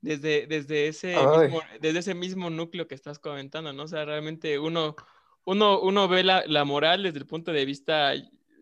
[0.00, 3.84] Desde, desde, ese, mismo, desde ese mismo núcleo que estás comentando, ¿no?
[3.84, 4.96] O sea, realmente uno,
[5.44, 8.14] uno, uno ve la, la moral desde el punto de vista,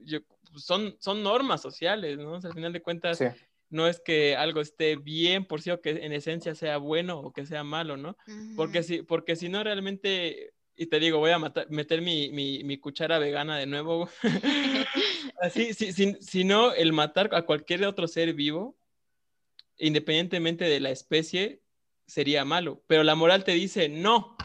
[0.03, 0.21] yo,
[0.57, 2.33] son, son normas sociales, ¿no?
[2.33, 3.27] O sea, al final de cuentas, sí
[3.71, 7.33] no es que algo esté bien por sí o que en esencia sea bueno o
[7.33, 8.17] que sea malo, ¿no?
[8.57, 13.59] Porque si, porque si no realmente, y te digo, voy a meter mi, cuchara vegana
[13.59, 14.09] de nuevo.
[15.43, 18.79] Así, si, si, no, el matar a cualquier otro ser vivo,
[19.77, 21.61] independientemente de la especie,
[22.07, 22.83] sería malo.
[22.87, 24.39] Pero la moral te dice, no,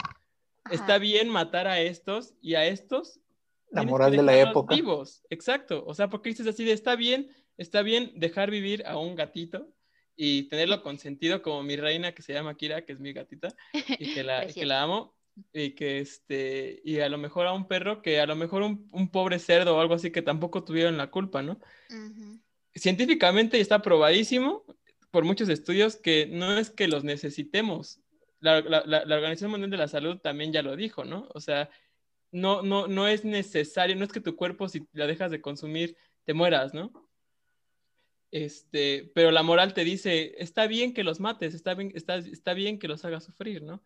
[0.70, 3.18] está bien matar a estos y a estos.
[3.70, 4.74] La moral de la época.
[4.74, 5.84] Vivos, exacto.
[5.86, 9.72] O sea, porque dices así de, está bien está bien dejar vivir a un gatito
[10.16, 14.14] y tenerlo consentido como mi reina que se llama Kira, que es mi gatita, y
[14.14, 15.15] que la, que la amo,
[15.52, 18.88] y que este, y a lo mejor a un perro que a lo mejor un,
[18.92, 21.60] un pobre cerdo o algo así que tampoco tuvieron la culpa, ¿no?
[22.74, 24.64] Científicamente está probadísimo
[25.10, 28.00] por muchos estudios que no es que los necesitemos.
[28.40, 31.28] La, la, la, Organización Mundial de la Salud también ya lo dijo, ¿no?
[31.34, 31.70] O sea,
[32.32, 35.96] no, no, no es necesario, no es que tu cuerpo si la dejas de consumir
[36.24, 36.92] te mueras, ¿no?
[38.30, 42.52] Este, pero la moral te dice, está bien que los mates, está bien, está, está
[42.52, 43.82] bien que los hagas sufrir, ¿no?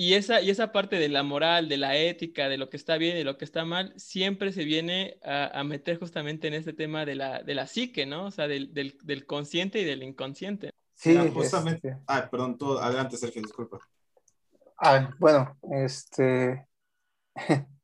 [0.00, 2.98] Y esa, y esa parte de la moral, de la ética, de lo que está
[2.98, 7.04] bien y lo que está mal, siempre se viene a, meter justamente en este tema
[7.04, 8.26] de la, de la psique, ¿no?
[8.26, 10.70] O sea, del, del, del consciente y del inconsciente.
[10.94, 11.96] Sí, justamente.
[12.06, 13.80] Ah, perdón, adelante, Sergio, disculpa.
[14.78, 16.64] Ah, bueno, este.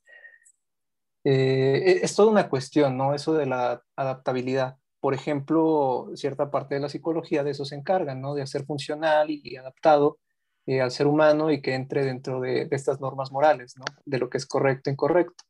[1.27, 3.15] Eh, es toda una cuestión, ¿no?
[3.15, 8.15] Eso de la adaptabilidad por ejemplo, cierta parte de la psicología de eso se encarga,
[8.15, 8.35] ¿no?
[8.35, 10.19] De hacer funcional y adaptado
[10.67, 13.85] eh, al ser humano y que entre dentro de, estas normas morales, ¿no?
[14.05, 15.45] De lo que es correcto e incorrecto.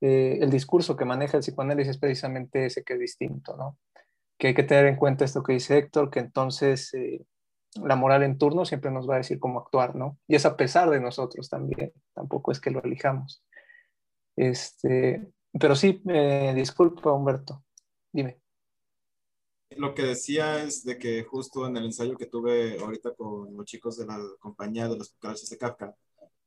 [0.00, 3.76] Eh, el discurso que maneja el psicoanálisis es precisamente ese que es distinto.
[4.38, 7.24] Que hay que tener en cuenta esto que dice Héctor, que entonces eh,
[7.82, 10.18] la moral en turno siempre nos va a decir cómo actuar, ¿no?
[10.28, 13.42] Y es a pesar de nosotros también, tampoco es que lo elijamos.
[14.36, 15.26] Este,
[15.58, 16.02] pero sí,
[16.54, 17.64] disculpa, Humberto,
[18.12, 18.38] dime
[19.70, 23.66] lo que decía es de que justo en el ensayo que tuve ahorita con los
[23.66, 25.94] chicos de la compañía de los cucarachas de Kafka,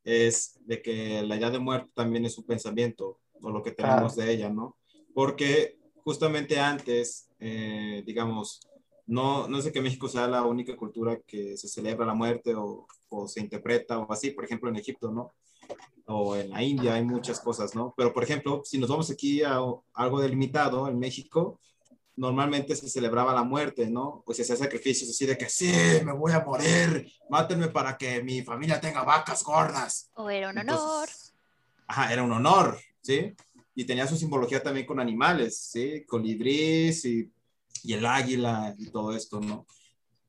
[0.04, 4.16] es de que la idea de muerte también es un pensamiento, o lo que tenemos
[4.16, 4.78] de ella, ¿no?
[5.14, 8.62] Porque justamente antes, eh, digamos,
[9.06, 12.88] no, no sé que México sea la única cultura que se celebra la muerte o,
[13.10, 15.32] o, se interpreta o así, por ejemplo en Egipto, ¿no?
[16.06, 17.94] O en la India hay muchas cosas, ¿no?
[17.98, 19.60] Pero por ejemplo, si nos vamos aquí a
[19.94, 21.60] algo delimitado en México,
[22.20, 24.22] normalmente se celebraba la muerte, ¿no?
[24.26, 25.72] Pues se hacía sacrificios así de que sí,
[26.04, 30.12] me voy a morir, mátenme para que mi familia tenga vacas gordas.
[30.16, 31.08] O era un honor.
[31.88, 33.34] ajá, era un honor, ¿sí?
[33.74, 36.04] Y tenía su simbología también con animales, ¿sí?
[36.06, 37.32] Colibríes y,
[37.84, 39.66] y el águila y todo esto, ¿no?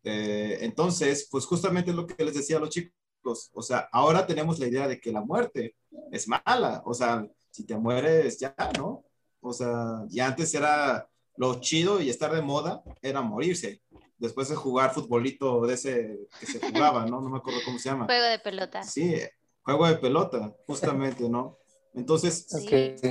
[0.04, 4.60] Eh, entonces, pues justamente lo que les decía a los chicos, o sea, ahora tenemos
[4.60, 5.74] la idea de que la muerte
[6.12, 9.02] es mala, o sea, si te mueres ya, ¿no?
[9.40, 11.09] O sea, y antes era
[11.40, 13.80] lo chido y estar de moda era morirse.
[14.18, 17.22] Después de jugar futbolito de ese que se jugaba, ¿no?
[17.22, 18.04] No me acuerdo cómo se llama.
[18.04, 18.82] Juego de pelota.
[18.82, 19.14] Sí,
[19.62, 21.56] juego de pelota, justamente, ¿no?
[21.94, 22.46] Entonces,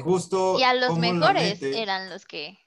[0.03, 0.59] justo...
[0.59, 2.59] Y a los mejores eran los que,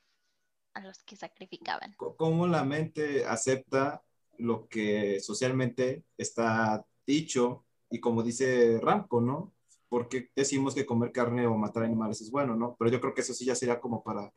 [0.74, 1.94] a los que sacrificaban.
[1.96, 4.02] ¿Cómo la mente acepta
[4.38, 9.52] lo que socialmente está dicho y como dice Ramco, ¿no?
[9.88, 12.74] Porque decimos que comer carne o matar animales es bueno, ¿no?
[12.80, 14.32] Pero yo creo que eso sí ya sería como para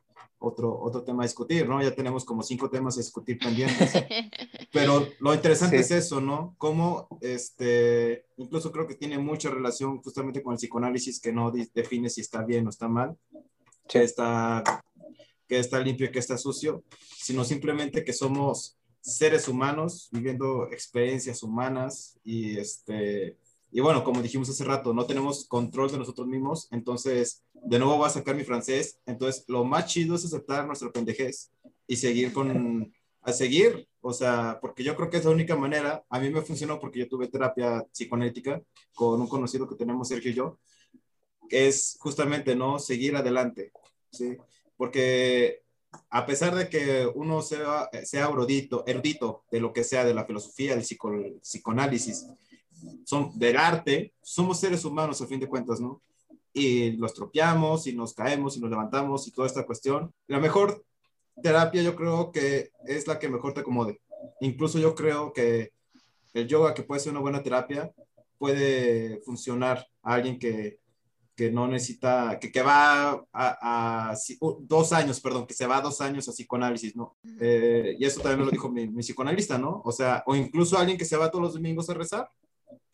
[0.47, 1.81] otro, otro tema a discutir, ¿no?
[1.81, 3.91] Ya tenemos como cinco temas a discutir pendientes.
[4.71, 6.55] Pero lo interesante es eso, ¿no?
[6.57, 12.09] Cómo, este, incluso creo que tiene mucha relación justamente con el psicoanálisis que no define
[12.09, 13.17] si está bien o está mal,
[13.87, 14.63] que está,
[15.47, 16.83] que está limpio y que está sucio,
[17.17, 23.37] sino simplemente que somos seres humanos viviendo experiencias humanas y este
[23.75, 27.97] y bueno, como dijimos hace rato, no tenemos control de nosotros mismos, entonces, de nuevo
[27.97, 31.51] voy a sacar mi francés, entonces lo más chido es aceptar nuestra pendejez
[31.85, 36.05] y seguir con, a seguir, O sea, porque yo creo que es la única manera.
[36.09, 38.61] A mí me funcionó porque yo tuve terapia psicoanalítica
[38.93, 40.57] con un conocido que tenemos, Sergio y yo,
[41.49, 42.79] es justamente, ¿no?
[42.79, 43.73] Seguir adelante,
[44.09, 44.37] ¿sí?
[44.77, 45.63] Porque
[46.09, 50.25] a pesar de que uno sea, sea erudito, erudito de lo que sea, de la
[50.25, 51.11] filosofía, del psico,
[51.41, 52.25] psicoanálisis,
[53.05, 56.01] son del arte, somos seres humanos al fin de cuentas, ¿no?
[56.53, 60.13] Y los tropeamos y nos caemos y nos levantamos y toda esta cuestión.
[60.27, 60.83] La mejor
[61.41, 63.99] terapia yo creo que es la que mejor te acomode.
[64.39, 65.71] Incluso yo creo que
[66.33, 67.91] el yoga, que puede ser una buena terapia,
[68.37, 70.79] puede funcionar a alguien que
[71.35, 74.15] que no necesita, que, que va a,
[74.61, 77.17] dos años, perdón, que se va a dos años a psicoanálisis, ¿no?
[77.39, 79.81] Eh, y eso también me lo dijo mi, mi, psicoanalista, ¿no?
[79.83, 82.29] O sea, o incluso alguien que se va todos los domingos a rezar,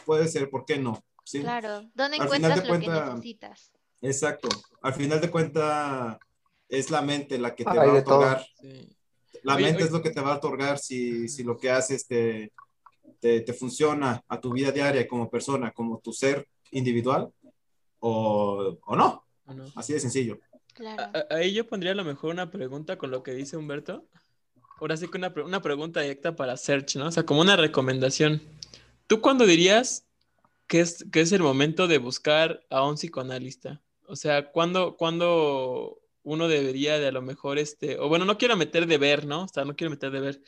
[0.05, 1.03] puede ser, ¿por qué no?
[1.23, 1.41] ¿Sí?
[1.41, 3.71] Claro, ¿dónde encuentras lo que necesitas?
[4.01, 4.49] Exacto,
[4.81, 6.17] al final de cuentas
[6.67, 8.45] es la mente la que te va a otorgar.
[9.43, 12.51] La mente es lo que te va a otorgar si, si lo que haces te,
[13.19, 17.31] te, te funciona a tu vida diaria como persona, como tu ser individual
[17.99, 19.23] o, no.
[19.75, 20.39] Así de sencillo.
[21.29, 24.05] Ahí yo pondría a lo mejor una pregunta con lo que dice Humberto.
[24.79, 27.07] Ahora sí que una, una pregunta directa para Search, ¿no?
[27.07, 28.41] O sea, como una recomendación.
[29.11, 30.07] ¿Tú cuándo dirías
[30.67, 33.81] que es, que es el momento de buscar a un psicoanalista?
[34.07, 38.55] O sea, ¿cuándo, ¿cuándo uno debería de a lo mejor, este, o bueno, no quiero
[38.55, 39.43] meter de ver, ¿no?
[39.43, 40.41] O sea, no quiero meter de ver.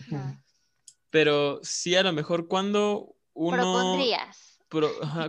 [1.10, 3.58] Pero sí a lo mejor cuando uno...
[3.58, 4.62] Propondrías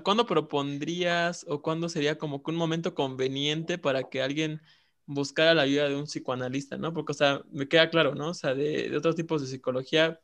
[0.04, 4.62] ¿cuándo propondrías o cuándo sería como que un momento conveniente para que alguien
[5.06, 6.94] buscara la ayuda de un psicoanalista, ¿no?
[6.94, 8.28] Porque, o sea, me queda claro, ¿no?
[8.28, 10.20] O sea, de, otros tipos de psicología,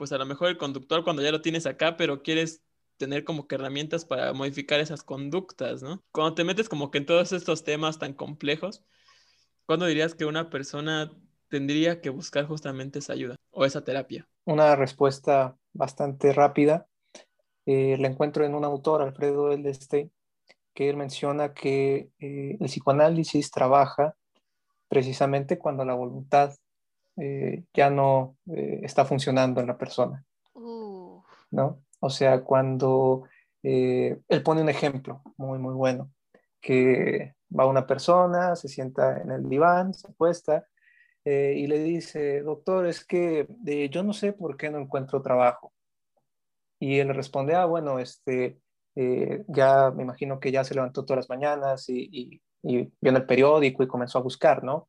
[0.00, 2.62] pues a lo mejor el conductor cuando ya lo tienes acá, pero quieres
[2.96, 6.02] tener como que herramientas para modificar esas conductas, ¿no?
[6.10, 8.82] Cuando te metes como que en todos estos temas tan complejos,
[9.66, 11.12] ¿cuándo dirías que una persona
[11.50, 14.26] tendría que buscar justamente esa ayuda o esa terapia?
[14.46, 16.86] Una respuesta bastante rápida
[17.66, 20.10] eh, la encuentro en un autor, Alfredo Eldestein,
[20.72, 24.16] que él menciona que eh, el psicoanálisis trabaja
[24.88, 26.54] precisamente cuando la voluntad
[27.20, 30.24] eh, ya no está funcionando en la persona.
[31.50, 31.82] ¿no?
[32.00, 33.24] O sea, cuando
[33.62, 36.10] él pone un ejemplo muy, muy bueno,
[36.60, 40.66] que va una persona, se sienta en el diván, se acuesta
[41.24, 43.46] y le dice, doctor, es que
[43.90, 45.72] yo no sé por qué no encuentro trabajo.
[46.80, 48.58] Y él responde, ah, bueno, este,
[48.96, 53.16] eh, ya me imagino que ya se levantó todas las mañanas y, y, vio en
[53.16, 54.88] el periódico y comenzó a buscar, ¿no?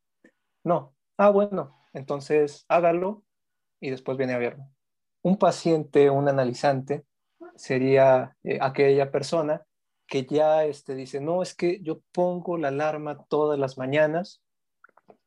[0.63, 3.23] No, ah, bueno, entonces hágalo
[3.79, 4.67] y después viene a verlo.
[5.21, 7.05] Un paciente, un analizante,
[7.55, 9.63] sería eh, aquella persona
[10.07, 14.41] que ya este, dice, no, es que yo pongo la alarma todas las mañanas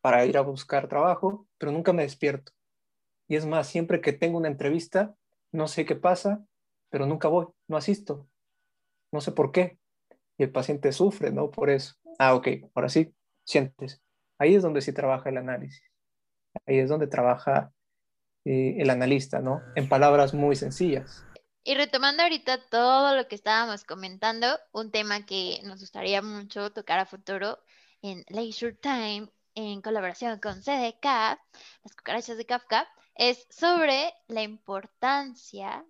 [0.00, 2.52] para ir a buscar trabajo, pero nunca me despierto.
[3.26, 5.14] Y es más, siempre que tengo una entrevista,
[5.52, 6.44] no sé qué pasa,
[6.90, 8.28] pero nunca voy, no asisto,
[9.10, 9.78] no sé por qué.
[10.36, 11.50] Y el paciente sufre, ¿no?
[11.50, 11.94] Por eso.
[12.18, 14.02] Ah, ok, ahora sí, sientes.
[14.36, 15.93] Ahí es donde sí trabaja el análisis.
[16.66, 17.72] Ahí es donde trabaja
[18.44, 19.62] eh, el analista, ¿no?
[19.74, 21.24] En palabras muy sencillas.
[21.62, 26.98] Y retomando ahorita todo lo que estábamos comentando, un tema que nos gustaría mucho tocar
[26.98, 27.58] a futuro
[28.02, 35.84] en Leisure Time, en colaboración con CDK, las cucarachas de Kafka, es sobre la importancia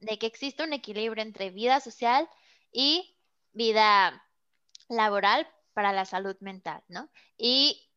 [0.00, 2.28] de que existe un equilibrio entre vida social
[2.72, 3.16] y
[3.52, 4.26] vida
[4.88, 7.10] laboral para la salud mental, ¿no?
[7.36, 7.90] Y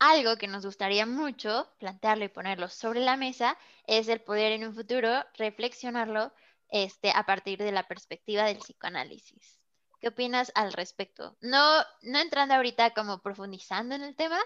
[0.00, 4.66] algo que nos gustaría mucho plantearlo y ponerlo sobre la mesa es el poder en
[4.66, 6.32] un futuro reflexionarlo
[6.70, 9.60] este, a partir de la perspectiva del psicoanálisis.
[10.00, 11.36] ¿Qué opinas al respecto?
[11.42, 14.38] No, no entrando ahorita como profundizando en el tema,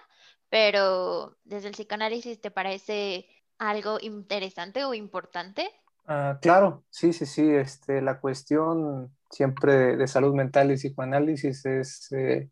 [0.48, 3.28] pero desde el psicoanálisis, ¿te parece
[3.58, 5.70] algo interesante o importante?
[6.06, 7.48] Ah, claro, sí, sí, sí.
[7.48, 12.50] Este, la cuestión siempre de, salud mental y psicoanálisis es eh,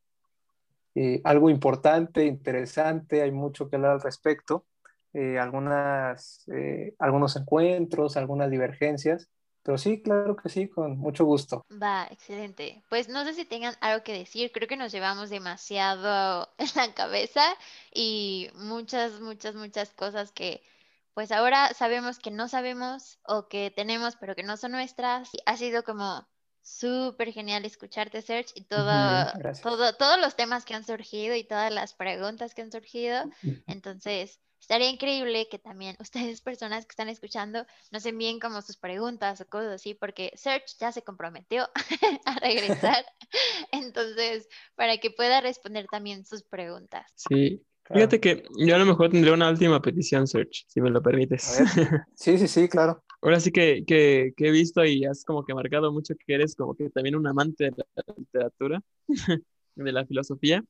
[0.95, 4.67] eh, algo importante, interesante, hay mucho que hablar al respecto.
[5.15, 6.47] Eh, algunas,
[6.99, 9.29] algunos encuentros, algunas divergencias,
[9.63, 11.65] pero sí, claro que sí, con mucho gusto.
[11.71, 12.83] Va, excelente.
[12.89, 16.93] Pues no sé si tengan algo que decir, creo que nos llevamos demasiado en la
[16.95, 17.43] cabeza
[17.95, 20.63] y muchas, muchas, muchas cosas que
[21.15, 25.31] pues ahora sabemos que no sabemos o que tenemos pero que no son nuestras.
[25.47, 26.27] Ha sido como
[26.63, 29.27] súper genial escucharte, Serge, y todo,
[29.63, 33.25] todo, todos los temas que han surgido y todas las preguntas que han surgido.
[33.67, 39.41] Entonces, estaría increíble que también ustedes, personas que están escuchando, nos envíen como sus preguntas
[39.41, 41.69] o cosas así, porque Serge ya se comprometió
[42.25, 43.05] a regresar.
[43.73, 47.13] Entonces, para que pueda responder también sus preguntas.
[47.17, 51.03] Sí, Fíjate que yo a lo mejor tendría una última petición, Search, si me lo
[51.03, 51.63] permites.
[52.15, 53.03] Sí, sí, sí, claro.
[53.23, 56.57] Ahora sí que, que, que, he visto y has como que marcado mucho que eres
[56.57, 58.83] como que también un amante de la literatura,
[59.77, 60.65] de la filosofía,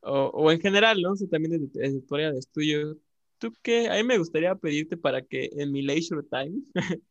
[0.00, 1.12] o, o en general, ¿no?
[1.12, 2.98] O sea, también de, de tu área de estudio.
[3.38, 3.88] ¿Tú qué?
[3.88, 6.60] A mí me gustaría pedirte para que en mi leisure time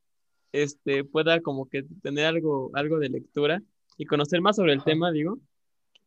[0.51, 3.63] este, pueda como que tener algo, algo de lectura
[3.97, 5.39] y conocer más sobre el tema, digo.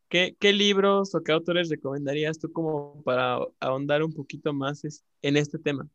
[0.08, 4.82] ¿Qué, ¿Qué, libros o qué autores recomendarías tú como para ahondar un poquito más
[5.22, 5.88] en este tema?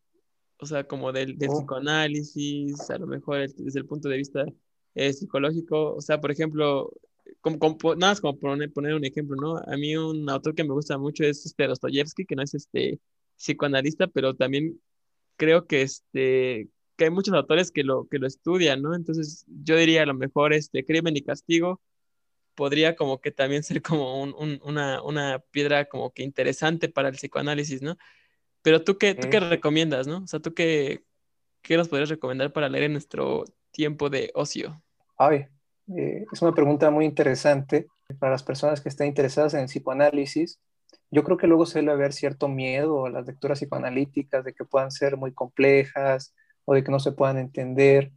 [0.58, 1.58] O sea, como del, del oh.
[1.60, 4.45] psicoanálisis, a lo mejor desde el punto de vista
[4.95, 5.95] eh, psicológico.
[5.95, 6.91] O sea, por ejemplo,
[7.41, 9.58] como, nada más como poner, poner un ejemplo, ¿no?
[9.58, 12.99] A mí un autor que me gusta mucho es este Dostoyevsky, que no es este
[13.38, 14.80] psicoanalista, pero también
[15.38, 18.95] creo que este que hay muchos autores que lo, que lo estudian, ¿no?
[18.95, 21.82] Entonces yo diría a lo mejor este Crimen y Castigo
[22.56, 27.16] podría como que también ser como un, una, una, piedra como que interesante para el
[27.16, 27.97] psicoanálisis, ¿no?
[28.66, 30.24] Pero tú qué, tú qué recomiendas, ¿no?
[30.24, 31.03] O sea, tú qué,
[31.61, 34.82] qué nos podrías recomendar para leer en nuestro tiempo de ocio?
[35.20, 35.45] Ay,
[35.95, 37.86] eh, es una pregunta muy interesante
[38.18, 40.59] para las personas que estén interesadas en el psicoanálisis.
[41.11, 44.89] Yo creo que luego suele haber cierto miedo a las lecturas psicoanalíticas, de que puedan
[44.89, 46.34] ser muy complejas
[46.66, 48.13] o de que no se puedan entender.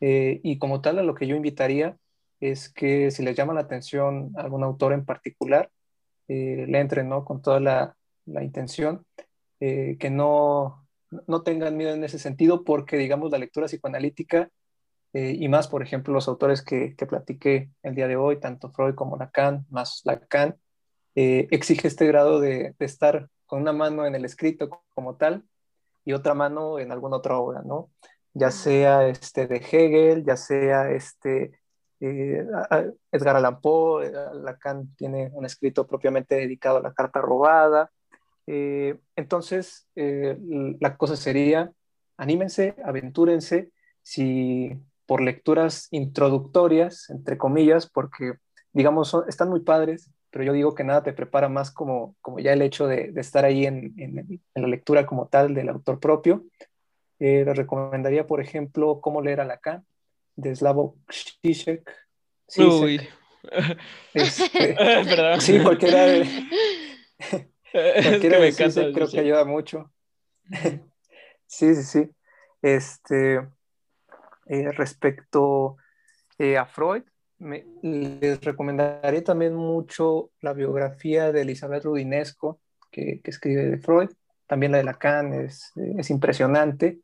[0.00, 1.96] Eh, y como tal, a lo que yo invitaría
[2.40, 5.70] es que si les llama la atención algún autor en particular,
[6.26, 7.24] eh, le entren ¿no?
[7.24, 7.96] con toda la,
[8.26, 9.06] la intención,
[9.64, 10.86] eh, que no,
[11.26, 14.50] no tengan miedo en ese sentido, porque digamos la lectura psicoanalítica
[15.12, 18.70] eh, y más, por ejemplo, los autores que, que, platiqué el día de hoy, tanto
[18.72, 20.56] Freud como Lacan, más Lacan,
[21.14, 25.44] exige este grado de, de, estar con una mano en el escrito como tal
[26.04, 27.90] y otra mano en alguna otra obra, ¿no?
[28.34, 31.52] Ya sea este de Hegel, ya sea este
[32.04, 32.44] eh,
[33.12, 37.92] Edgar Allan Poe, eh, Lacan tiene un escrito propiamente dedicado a la carta robada.
[38.46, 41.72] Eh, entonces, la cosa sería,
[42.16, 43.70] anímense, aventúrense,
[44.02, 44.72] si
[45.06, 48.34] por lecturas introductorias, entre comillas, porque,
[48.72, 52.52] digamos, están muy padres, pero yo digo que nada te prepara más como, como ya
[52.52, 56.44] el hecho de, estar ahí en, en, la lectura como tal del autor propio.
[57.18, 59.84] les recomendaría, por ejemplo, cómo leer a Lacan,
[60.36, 60.94] de Slavoj
[61.42, 61.90] Žižek.
[62.58, 63.00] Uy.
[64.14, 64.76] Este,
[65.40, 66.26] sí, cualquiera de...
[67.72, 69.90] cualquiera de creo que ayuda mucho.
[71.46, 72.10] sí, sí, sí.
[72.60, 73.36] Este,
[74.46, 75.76] eh, respecto
[76.38, 77.02] eh, a Freud,
[77.38, 82.60] me, les recomendaría también mucho la biografía de Elizabeth Rudinesco,
[82.90, 84.10] que, que escribe de Freud.
[84.46, 87.00] También la de Lacan es, es impresionante.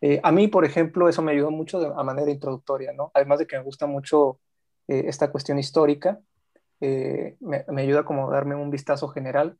[0.00, 3.10] Eh, a mí, por ejemplo, eso me ayudó mucho de, a manera introductoria, ¿no?
[3.14, 4.40] Además de que me gusta mucho
[4.88, 6.20] eh, esta cuestión histórica,
[6.80, 9.58] eh, me, me, ayuda como a darme un vistazo general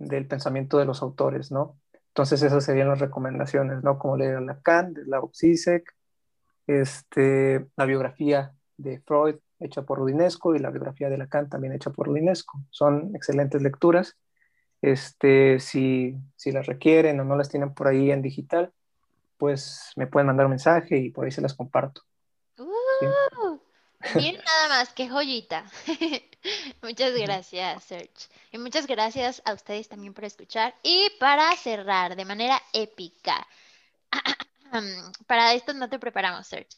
[0.00, 1.78] del pensamiento de los autores, ¿no?
[2.08, 3.98] Entonces esas serían las recomendaciones, ¿no?
[3.98, 5.94] Como leer a Lacan, de la Zizek,
[6.66, 11.90] este, la biografía de Freud hecha por Rudinesco y la biografía de Lacan también hecha
[11.90, 12.60] por Rudinesco.
[12.70, 14.16] Son excelentes lecturas.
[14.82, 18.72] Este, si, si las requieren o no las tienen por ahí en digital,
[19.36, 22.02] pues me pueden mandar un mensaje y por ahí se las comparto.
[22.58, 23.58] Uh,
[24.14, 25.64] Miren nada más, qué joyita.
[26.82, 28.28] muchas gracias, Serge.
[28.52, 30.74] Y muchas gracias a ustedes también por escuchar.
[30.82, 33.46] Y para cerrar de manera épica,
[35.26, 36.76] para esto no te preparamos, Serge.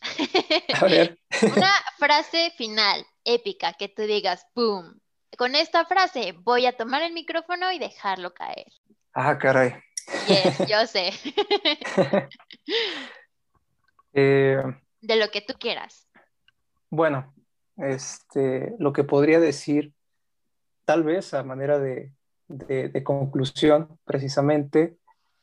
[0.75, 1.19] a ver.
[1.57, 5.01] Una frase final épica que tú digas, ¡boom!
[5.39, 8.71] Con esta frase voy a tomar el micrófono y dejarlo caer.
[9.15, 9.75] Ah, caray.
[10.29, 11.13] Yes, yo sé.
[14.13, 14.63] Eh,
[15.01, 16.07] de lo que tú quieras.
[16.91, 17.33] Bueno,
[17.83, 19.93] este, lo que podría decir,
[20.85, 22.13] tal vez a manera de,
[23.05, 24.97] conclusión, precisamente,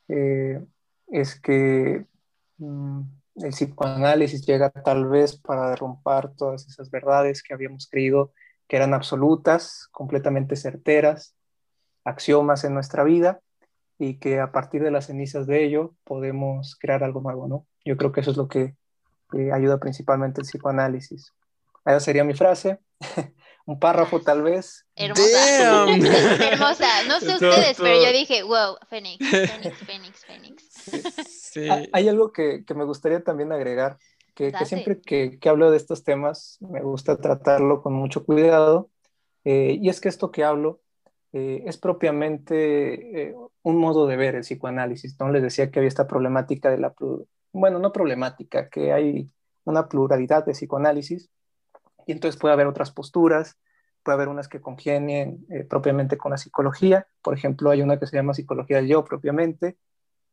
[0.08, 0.64] eh,
[1.08, 2.06] es que
[2.58, 3.00] mm,
[3.36, 8.32] el psicoanálisis llega tal vez para derrumbar todas esas verdades que habíamos creído
[8.68, 11.34] que eran absolutas, completamente certeras,
[12.04, 13.40] axiomas en nuestra vida,
[13.98, 17.66] y que a partir de las cenizas de ello podemos crear algo nuevo, ¿no?
[17.84, 18.76] Yo creo que eso es lo que
[19.34, 21.34] eh, ayuda principalmente el psicoanálisis.
[21.90, 22.78] Esa sería mi frase.
[23.66, 24.86] Un párrafo tal vez.
[24.96, 25.86] Hermosa.
[26.52, 26.88] Hermosa.
[27.06, 30.62] No sé ustedes, pero yo dije, wow, Fénix, Fénix, Fénix, Fénix.
[31.28, 31.68] Sí.
[31.92, 33.98] Hay algo que, que, me gustaría también agregar,
[34.34, 38.90] que, que siempre que, que, hablo de estos temas me gusta tratarlo con mucho cuidado.
[39.44, 40.80] Eh, y es que esto que hablo
[41.32, 45.16] eh, es propiamente eh, un modo de ver el psicoanálisis.
[45.20, 45.30] ¿no?
[45.30, 46.94] Les decía que había esta problemática de la,
[47.52, 49.30] bueno, no problemática, que hay
[49.64, 51.30] una pluralidad de psicoanálisis
[52.10, 53.56] y entonces puede haber otras posturas,
[54.02, 58.06] puede haber unas que congenien eh, propiamente con la psicología, por ejemplo, hay una que
[58.08, 59.76] se llama Psicología del Yo propiamente,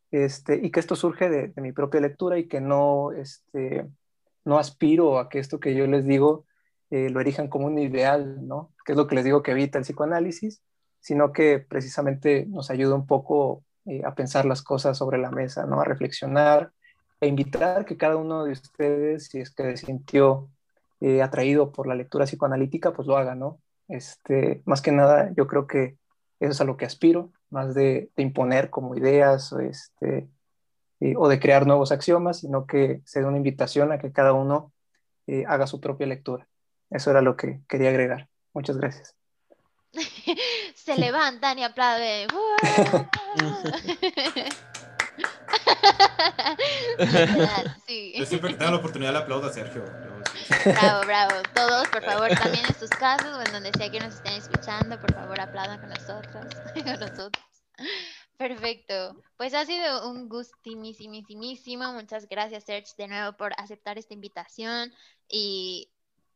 [0.10, 3.86] este, y que esto surge de, mi propia lectura y que no, este,
[4.44, 6.46] no aspiro a que esto que yo les digo
[6.90, 8.74] eh, lo erijan como un ideal, ¿no?
[8.84, 10.64] Que es lo que les digo que evita el psicoanálisis,
[11.00, 15.68] sino que precisamente nos ayuda un poco eh, a pensar las cosas sobre la mesa,
[15.68, 15.80] ¿no?
[15.80, 16.72] A reflexionar
[17.22, 20.50] e invitar que cada uno de ustedes, si es que sintió
[21.00, 23.62] eh, atraído por la lectura psicoanalítica, pues lo haga, ¿no?
[23.88, 25.98] Este, más que nada, yo creo que
[26.40, 30.28] eso es a lo que aspiro, más de, imponer como ideas o, este,
[31.00, 34.74] eh, o de crear nuevos axiomas, sino que sea una invitación a que cada uno
[35.28, 36.48] eh, haga su propia lectura.
[36.90, 38.30] Eso era lo que quería agregar.
[38.54, 39.16] Muchas gracias.
[40.76, 42.28] Se levantan y aplauden.
[48.16, 49.84] Yo siempre que tengo la oportunidad le aplaudo a Sergio.
[50.66, 51.34] Bravo, bravo.
[51.54, 55.00] Todos, por favor, también en sus casos o en donde sea que nos estén escuchando,
[55.00, 56.46] por favor, aplaudan con nosotros.
[56.74, 57.32] con nosotros.
[58.38, 59.16] Perfecto.
[59.36, 61.94] Pues ha sido un gustimísimo.
[61.94, 64.94] Muchas gracias, Serge, de nuevo por aceptar esta invitación.
[65.28, 65.92] Y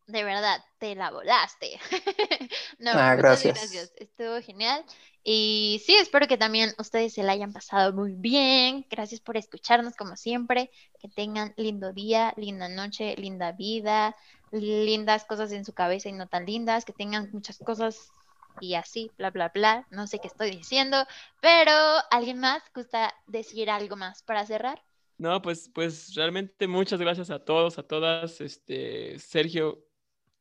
[0.07, 1.79] de verdad, te la volaste.
[2.79, 3.57] no, ah, gracias.
[3.57, 3.93] gracias.
[3.97, 4.83] Estuvo genial.
[5.23, 8.85] Y sí, espero que también ustedes se la hayan pasado muy bien.
[8.89, 10.71] Gracias por escucharnos como siempre.
[10.99, 14.15] Que tengan lindo día, linda noche, linda vida,
[14.51, 16.85] lindas cosas en su cabeza y no tan lindas.
[16.85, 18.11] Que tengan muchas cosas
[18.59, 19.87] y así, bla, bla, bla.
[19.91, 21.05] No sé qué estoy diciendo,
[21.39, 21.73] pero
[22.09, 24.83] ¿alguien más gusta decir algo más para cerrar?
[25.17, 28.41] No, pues, pues realmente muchas gracias a todos, a todas.
[28.41, 29.85] Este, Sergio,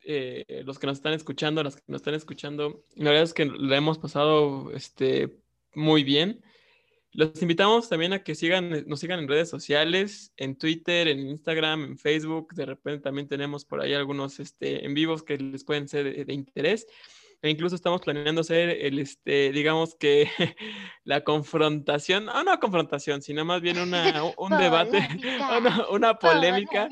[0.05, 3.45] eh, los que nos están escuchando, las que nos están escuchando, la verdad es que
[3.45, 5.39] lo hemos pasado este,
[5.75, 6.43] muy bien.
[7.13, 11.85] Los invitamos también a que sigan, nos sigan en redes sociales, en Twitter, en Instagram,
[11.85, 12.55] en Facebook.
[12.55, 16.33] De repente también tenemos por ahí algunos este, en vivos que les pueden ser de
[16.33, 16.87] interés
[17.43, 20.29] e incluso estamos planeando hacer el, este, digamos que
[21.05, 25.09] la confrontación, no, no confrontación, sino más bien una, un debate,
[25.91, 26.89] una, polémica,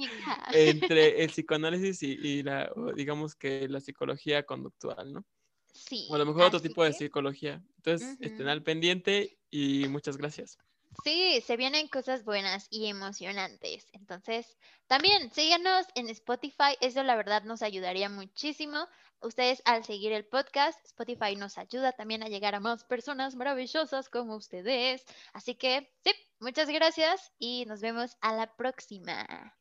[0.52, 5.24] entre el psicoanálisis y, la, digamos que la psicología conductual, ¿no?
[5.72, 6.06] Sí.
[6.10, 7.62] O a lo mejor otro tipo de psicología.
[7.76, 10.58] Entonces, estén al pendiente y muchas gracias.
[11.04, 13.86] Sí, se vienen cosas buenas y emocionantes.
[13.92, 16.76] Entonces, también síganos en Spotify.
[16.80, 18.86] Eso la verdad nos ayudaría muchísimo.
[19.20, 24.08] Ustedes al seguir el podcast, Spotify nos ayuda también a llegar a más personas maravillosas
[24.08, 25.04] como ustedes.
[25.32, 29.54] Así que, sí, muchas gracias y nos vemos a la próxima.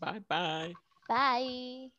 [0.00, 0.74] Bye bye.
[1.08, 1.92] Bye.